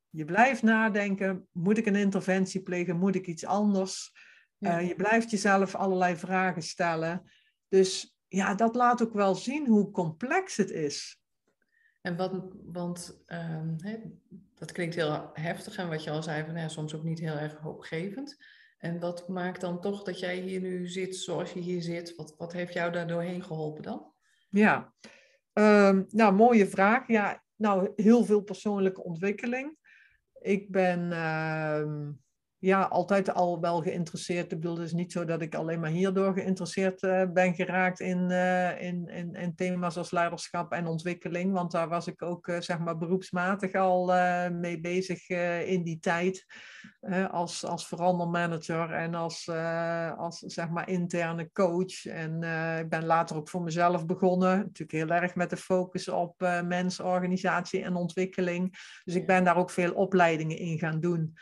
[0.09, 4.11] Je blijft nadenken, moet ik een interventie plegen, moet ik iets anders?
[4.59, 7.31] Uh, je blijft jezelf allerlei vragen stellen.
[7.67, 11.16] Dus ja, dat laat ook wel zien hoe complex het is.
[12.07, 12.31] En wat,
[12.65, 13.77] want um,
[14.53, 17.37] dat klinkt heel heftig en wat je al zei, van, ja, soms ook niet heel
[17.37, 18.43] erg hoopgevend.
[18.77, 22.15] En wat maakt dan toch dat jij hier nu zit zoals je hier zit?
[22.15, 24.11] Wat, wat heeft jou daar doorheen geholpen dan?
[24.49, 24.93] Ja,
[25.53, 27.07] um, nou, mooie vraag.
[27.07, 29.77] Ja, nou, heel veel persoonlijke ontwikkeling.
[30.41, 32.09] Ik ben uh,
[32.59, 34.51] ja, altijd al wel geïnteresseerd.
[34.51, 37.99] Ik bedoel, het is niet zo dat ik alleen maar hierdoor geïnteresseerd uh, ben geraakt
[37.99, 41.53] in, uh, in, in, in, thema's als leiderschap en ontwikkeling.
[41.53, 44.05] Want daar was ik ook, uh, zeg maar, beroepsmatig al
[44.51, 45.29] mee bezig
[45.65, 46.45] in die tijd.
[47.31, 49.49] als, als verandermanager en als,
[50.17, 52.05] als, zeg maar, interne coach.
[52.05, 52.43] En
[52.79, 54.57] ik ben later ook voor mezelf begonnen.
[54.57, 58.75] Natuurlijk heel erg met de focus op mens, organisatie en ontwikkeling.
[59.03, 61.35] Dus ik ben daar ook veel opleidingen in gaan doen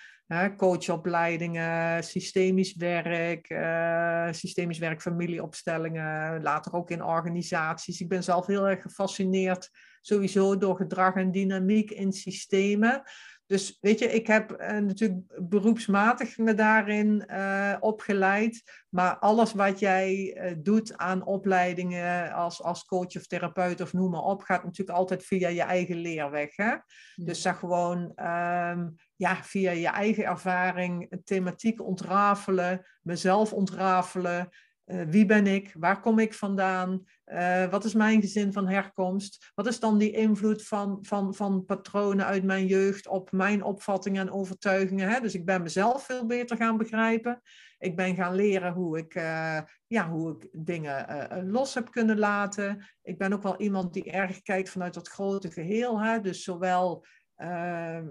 [0.58, 8.02] coachopleidingen, systemisch werk, uh, systemisch werk, familieopstellingen, later ook in organisaties.
[8.02, 9.70] Ik ben zelf heel erg gefascineerd
[10.02, 13.04] sowieso door gedrag en dynamiek in systemen.
[13.48, 18.84] Dus weet je, ik heb uh, natuurlijk beroepsmatig me daarin uh, opgeleid.
[18.90, 24.12] Maar alles wat jij uh, doet aan opleidingen als, als coach of therapeut of noem
[24.12, 26.56] maar op, gaat natuurlijk altijd via je eigen leerweg.
[26.56, 26.76] Hè?
[27.16, 34.50] Dus zeg gewoon um, ja, via je eigen ervaring, thematiek ontrafelen, mezelf ontrafelen.
[34.86, 35.76] Uh, wie ben ik?
[35.80, 37.06] Waar kom ik vandaan?
[37.26, 39.52] Uh, wat is mijn gezin van herkomst?
[39.56, 44.22] Wat is dan die invloed van, van, van patronen uit mijn jeugd op mijn opvattingen
[44.22, 45.10] en overtuigingen?
[45.10, 45.20] Hè?
[45.20, 47.42] Dus ik ben mezelf veel beter gaan begrijpen.
[47.80, 51.06] Ik ben gaan leren hoe ik, uh, ja, hoe ik dingen
[51.52, 52.86] los heb kunnen laten.
[53.02, 56.22] Ik ben ook wel iemand die erg kijkt vanuit dat grote geheel.
[56.22, 57.06] Dus zowel
[57.38, 57.48] uh,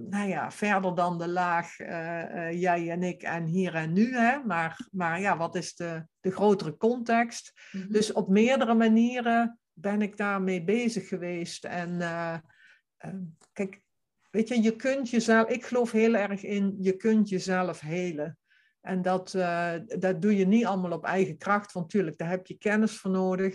[0.08, 4.16] nou ja, verder dan de laag uh, uh, jij en ik en hier en nu.
[4.16, 4.38] Hè?
[4.38, 7.52] Maar, maar ja, wat is de, de grotere context?
[7.72, 7.92] Mm-hmm.
[7.92, 11.64] Dus op meerdere manieren ben ik daarmee bezig geweest.
[11.64, 13.20] En ehm,
[13.52, 13.80] kijk,
[14.30, 18.38] weet je, je kunt jezelf, ik geloof heel erg in, je kunt jezelf helen.
[18.80, 19.30] En dat,
[19.98, 23.10] dat doe je niet allemaal op eigen kracht, want natuurlijk, daar heb je kennis voor
[23.10, 23.52] nodig,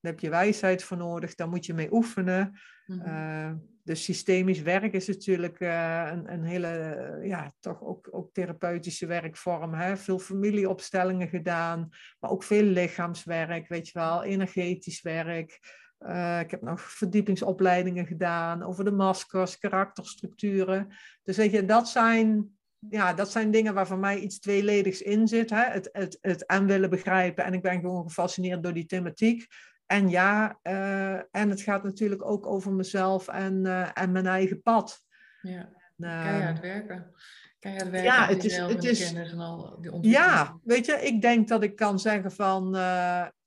[0.00, 2.58] daar heb je wijsheid voor nodig, daar moet je mee oefenen.
[2.86, 3.77] Mm-hmm.
[3.88, 9.74] Dus systemisch werk is natuurlijk uh, een, een, hele, ja, toch ook, ook therapeutische werkvorm.
[9.74, 9.96] Hè?
[9.96, 15.60] Veel familieopstellingen gedaan, maar ook veel lichaamswerk, weet je wel, energetisch werk.
[16.00, 20.94] Uh, ik heb nog verdiepingsopleidingen gedaan over de maskers, karakterstructuren.
[21.22, 22.58] Dus weet je, dat zijn,
[22.88, 25.50] ja, dat zijn dingen waar voor mij iets tweeledigs in zit.
[25.50, 25.64] Hè?
[25.64, 29.46] Het, het, het aan willen begrijpen en ik ben gewoon gefascineerd door die thematiek.
[29.88, 34.62] En ja, uh, en het gaat natuurlijk ook over mezelf en, uh, en mijn eigen
[34.62, 35.00] pad.
[35.42, 37.14] Ja, uh, keihard werken.
[37.58, 41.48] Keihard werken ja, het is, het is, en al die Ja, weet je, ik denk
[41.48, 42.76] dat ik kan zeggen van...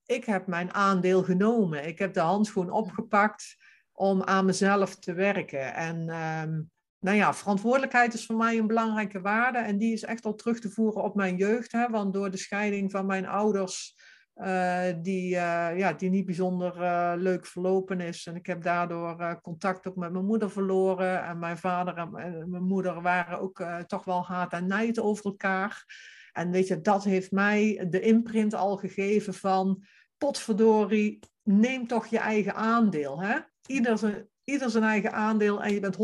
[0.05, 1.87] ik heb mijn aandeel genomen.
[1.87, 3.55] Ik heb de handschoen opgepakt
[3.91, 5.73] om aan mezelf te werken.
[5.73, 9.57] En um, nou ja, verantwoordelijkheid is voor mij een belangrijke waarde.
[9.57, 11.71] En die is echt al terug te voeren op mijn jeugd.
[11.71, 11.89] Hè?
[11.89, 13.95] Want door de scheiding van mijn ouders,
[14.41, 18.25] uh, die, uh, ja, die niet bijzonder uh, leuk verlopen is.
[18.25, 21.23] En ik heb daardoor contact ook met mijn moeder verloren.
[21.23, 25.85] En mijn vader en mijn moeder waren ook toch wel haat en nijd over elkaar.
[26.31, 29.83] En weet je, dat heeft mij de imprint al gegeven van
[30.17, 33.21] potverdorie, neem toch je eigen aandeel.
[33.21, 33.39] Hè?
[33.65, 35.99] Ieder, zijn, ieder zijn eigen aandeel en je bent 100%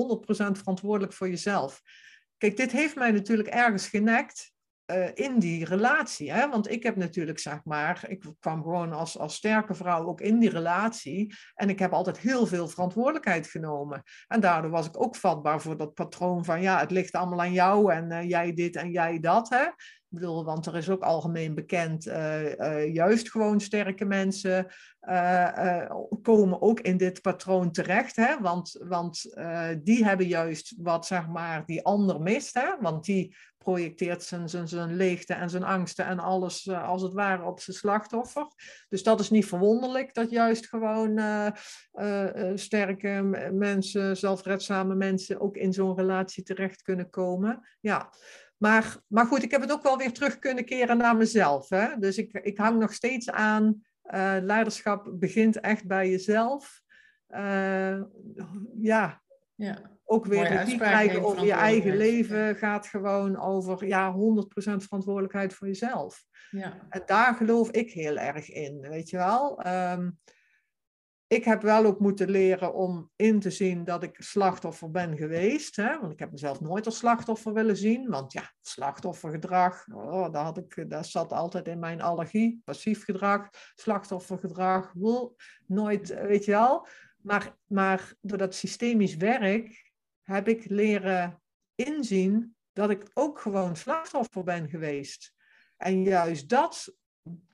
[0.58, 1.82] verantwoordelijk voor jezelf.
[2.38, 4.56] Kijk, dit heeft mij natuurlijk ergens genekt
[4.92, 6.32] uh, in die relatie.
[6.32, 6.50] Hè?
[6.50, 10.40] Want ik heb natuurlijk, zeg maar, ik kwam gewoon als, als sterke vrouw ook in
[10.40, 11.36] die relatie.
[11.56, 14.04] En ik heb altijd heel veel verantwoordelijkheid genomen.
[14.28, 17.54] En daardoor was ik ook vatbaar voor dat patroon van, ja, het ligt allemaal aan
[17.54, 19.50] jou en uh, jij dit en jij dat.
[19.50, 19.64] Hè?
[20.10, 24.68] Ik bedoel, want er is ook algemeen bekend, uh, juist gewoon sterke mensen
[26.22, 28.16] komen ook in dit patroon terecht.
[28.16, 28.40] Hè?
[28.40, 29.36] Want, want
[29.84, 32.54] die hebben juist wat zeg maar die ander mist.
[32.54, 32.76] Hè?
[32.80, 33.36] Want die
[33.68, 37.78] projecteert zijn, zijn, zijn leegte en zijn angsten en alles als het ware op zijn
[37.78, 38.48] slachtoffer.
[38.90, 41.20] Dus dat is niet verwonderlijk dat juist gewoon
[42.56, 43.10] sterke
[43.54, 47.68] mensen, zelfredzame mensen ook in zo'n relatie terecht kunnen komen.
[47.80, 48.14] Ja.
[48.58, 51.70] Maar, maar goed, ik heb het ook wel weer terug kunnen keren naar mezelf.
[51.70, 51.98] Hè?
[52.00, 53.82] Dus ik, ik hang nog steeds aan.
[54.42, 56.82] Leiderschap begint echt bij jezelf.
[58.80, 59.22] Ja.
[59.58, 59.96] Ja.
[60.06, 64.18] Ook weer regie krijgen over je eigen leven gaat gewoon over ja, 100%
[64.58, 66.24] verantwoordelijkheid voor jezelf.
[66.52, 66.88] Ja.
[66.90, 69.68] En daar geloof ik heel erg in, weet je wel.
[69.68, 70.20] Um,
[71.28, 75.76] ik heb wel ook moeten leren om in te zien dat ik slachtoffer ben geweest.
[75.76, 76.00] Hè?
[76.00, 78.10] Want ik heb mezelf nooit als slachtoffer willen zien.
[78.10, 82.62] Want ja, slachtoffergedrag, oh, dat, had ik, dat zat altijd in mijn allergie.
[82.64, 85.36] Passief gedrag, slachtoffergedrag, wil
[85.66, 86.88] nooit, weet je wel.
[87.28, 91.42] Maar, maar door dat systemisch werk heb ik leren
[91.76, 95.34] inzien dat ik ook gewoon slachtoffer ben geweest.
[95.78, 96.96] En juist dat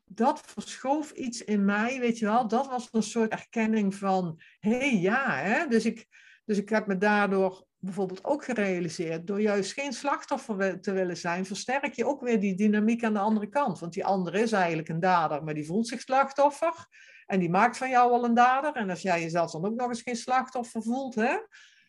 [0.05, 2.47] dat verschoof iets in mij, weet je wel.
[2.47, 5.67] Dat was een soort erkenning van, hé ja, hè.
[5.67, 6.07] Dus ik,
[6.45, 11.45] dus ik heb me daardoor bijvoorbeeld ook gerealiseerd, door juist geen slachtoffer te willen zijn,
[11.45, 13.79] versterk je ook weer die dynamiek aan de andere kant.
[13.79, 16.87] Want die andere is eigenlijk een dader, maar die voelt zich slachtoffer.
[17.25, 18.73] En die maakt van jou al een dader.
[18.73, 21.37] En als jij jezelf dan ook nog eens geen slachtoffer voelt, hè,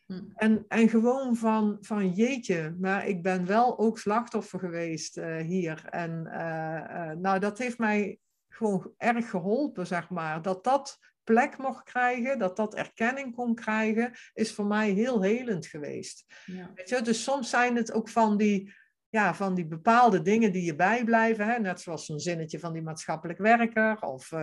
[0.07, 0.21] Hm.
[0.35, 5.85] En, en gewoon van, van jeetje, maar ik ben wel ook slachtoffer geweest uh, hier.
[5.91, 8.19] En uh, uh, nou, dat heeft mij
[8.49, 10.43] gewoon erg geholpen, zeg maar.
[10.43, 15.67] Dat dat plek mocht krijgen, dat dat erkenning kon krijgen, is voor mij heel helend
[15.67, 16.25] geweest.
[16.45, 16.71] Ja.
[16.75, 17.03] Weet je?
[17.03, 18.75] Dus soms zijn het ook van die
[19.15, 21.47] ja, van die bepaalde dingen die je bijblijven.
[21.47, 21.59] Hè?
[21.59, 24.01] Net zoals zo'n zinnetje van die maatschappelijk werker.
[24.01, 24.39] Of uh,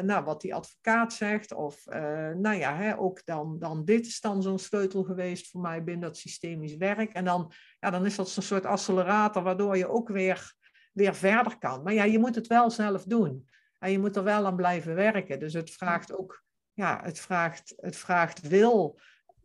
[0.00, 1.54] nou, wat die advocaat zegt.
[1.54, 1.94] Of uh,
[2.28, 6.08] nou ja, hè, ook dan, dan dit is dan zo'n sleutel geweest voor mij binnen
[6.08, 7.12] dat systemisch werk.
[7.12, 10.54] En dan, ja, dan is dat zo'n soort accelerator waardoor je ook weer,
[10.92, 11.82] weer verder kan.
[11.82, 13.48] Maar ja, je moet het wel zelf doen.
[13.78, 15.38] En je moet er wel aan blijven werken.
[15.38, 18.98] Dus het vraagt ook, ja, het vraagt, het vraagt wil.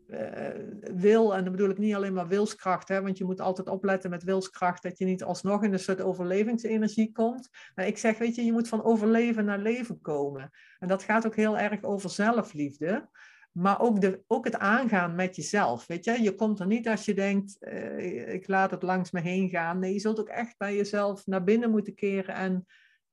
[0.08, 0.50] Uh,
[0.96, 4.10] wil, en dan bedoel ik niet alleen maar wilskracht, hè, want je moet altijd opletten
[4.10, 7.50] met wilskracht dat je niet alsnog in een soort overlevingsenergie komt.
[7.76, 10.50] Maar ik zeg, weet je, je moet van overleven naar leven komen.
[10.80, 13.10] En dat gaat ook heel erg over zelfliefde,
[13.52, 15.88] maar ook, de, ook het aangaan met jezelf.
[15.88, 19.20] Weet je, je komt er niet als je denkt, uh, ik laat het langs me
[19.20, 19.80] heen gaan.
[19.80, 22.66] Nee, je zult ook echt bij jezelf naar binnen moeten keren en,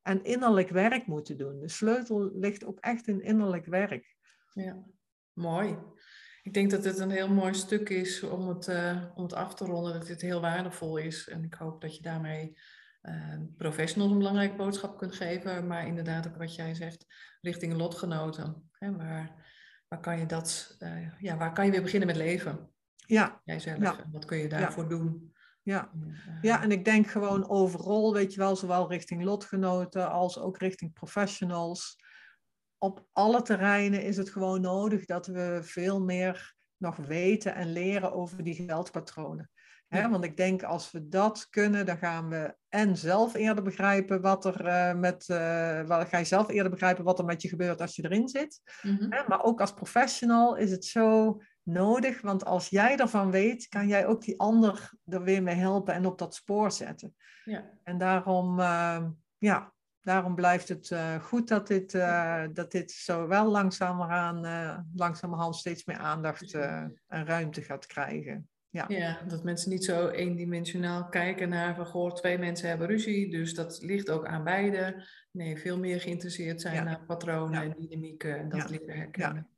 [0.03, 1.61] en innerlijk werk moeten doen.
[1.61, 4.17] De sleutel ligt ook echt in innerlijk werk.
[4.53, 4.85] Ja,
[5.33, 5.77] mooi.
[6.45, 9.55] Ik denk dat dit een heel mooi stuk is om het, uh, om het af
[9.55, 11.29] te ronden, dat dit heel waardevol is.
[11.29, 12.59] En ik hoop dat je daarmee
[13.03, 17.07] uh, professionals een belangrijke boodschap kunt geven, maar inderdaad ook wat jij zegt,
[17.41, 18.71] richting lotgenoten.
[18.73, 19.31] Hè, waar,
[19.89, 22.71] waar, kan je dat, uh, ja, waar kan je weer beginnen met leven?
[22.97, 23.41] Ja.
[23.45, 24.09] Jijzelf, ja.
[24.13, 24.89] wat kun je daarvoor ja.
[24.89, 25.33] doen?
[25.63, 25.91] Ja.
[26.41, 30.93] ja, en ik denk gewoon overal, weet je wel, zowel richting lotgenoten als ook richting
[30.93, 31.97] professionals
[32.85, 38.13] op alle terreinen is het gewoon nodig dat we veel meer nog weten en leren
[38.13, 39.51] over die geldpatronen.
[39.89, 44.45] Want ik denk als we dat kunnen, dan gaan we en zelf eerder begrijpen wat
[44.45, 47.97] er uh, met, uh, ga je zelf eerder begrijpen wat er met je gebeurt als
[47.97, 48.61] je erin zit.
[48.83, 49.09] Mm -hmm.
[49.09, 54.07] Maar ook als professional is het zo nodig, want als jij ervan weet, kan jij
[54.07, 57.15] ook die ander er weer mee helpen en op dat spoor zetten.
[57.45, 57.71] Ja.
[57.83, 59.05] En daarom, uh,
[59.39, 59.74] ja,
[60.05, 65.57] daarom blijft het uh, goed dat dit, uh, dat dit zo wel langzamerhand, uh, langzamerhand
[65.57, 68.49] steeds meer aandacht en ruimte gaat krijgen.
[68.69, 68.85] Ja.
[68.89, 73.55] ja, dat mensen niet zo eendimensionaal kijken naar van goh, twee mensen hebben ruzie, dus
[73.55, 75.07] dat ligt ook aan beide.
[75.31, 76.83] Nee, veel meer geïnteresseerd zijn Ja.
[76.83, 77.75] naar patronen Ja.
[77.75, 79.49] en dynamieken en dat leren herkennen.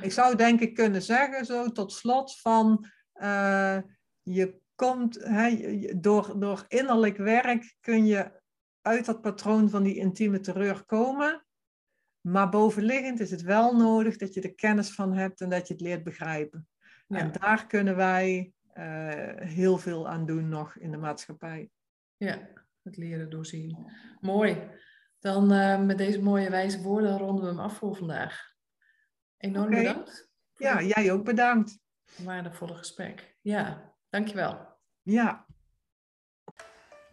[0.00, 3.78] Ik zou denk ik kunnen zeggen, zo tot slot, van eh,
[4.22, 5.26] je komt
[6.02, 8.42] door, door innerlijk werk kun je
[8.84, 11.46] uit dat patroon van die intieme terreur komen.
[12.20, 15.72] Maar bovenliggend is het wel nodig dat je er kennis van hebt en dat je
[15.74, 16.68] het leert begrijpen.
[17.06, 17.18] Ja.
[17.18, 21.70] En daar kunnen wij eh, heel veel aan doen nog in de maatschappij.
[22.16, 22.48] Ja,
[22.82, 23.92] het leren doorzien.
[24.20, 24.70] Mooi.
[25.18, 28.52] Dan eh, met deze mooie wijze woorden ronden we hem af voor vandaag.
[29.36, 29.76] Enorm Oké.
[29.76, 31.78] bedankt Ja, jij ook bedankt.
[32.16, 33.36] waardevolle gesprek.
[33.40, 34.78] Ja, dankjewel.
[35.02, 35.46] Ja.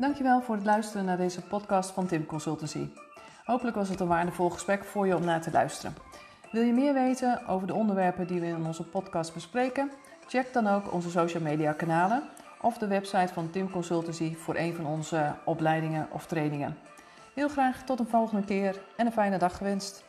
[0.01, 2.89] Dankjewel voor het luisteren naar deze podcast van Tim Consultancy.
[3.45, 5.95] Hopelijk was het een waardevol gesprek voor je om naar te luisteren.
[6.51, 9.91] Wil je meer weten over de onderwerpen die we in onze podcast bespreken?
[10.27, 12.23] Check dan ook onze social media kanalen
[12.61, 16.77] of de website van Tim Consultancy voor een van onze opleidingen of trainingen.
[17.33, 20.03] Heel graag tot een volgende keer en een fijne dag gewenst.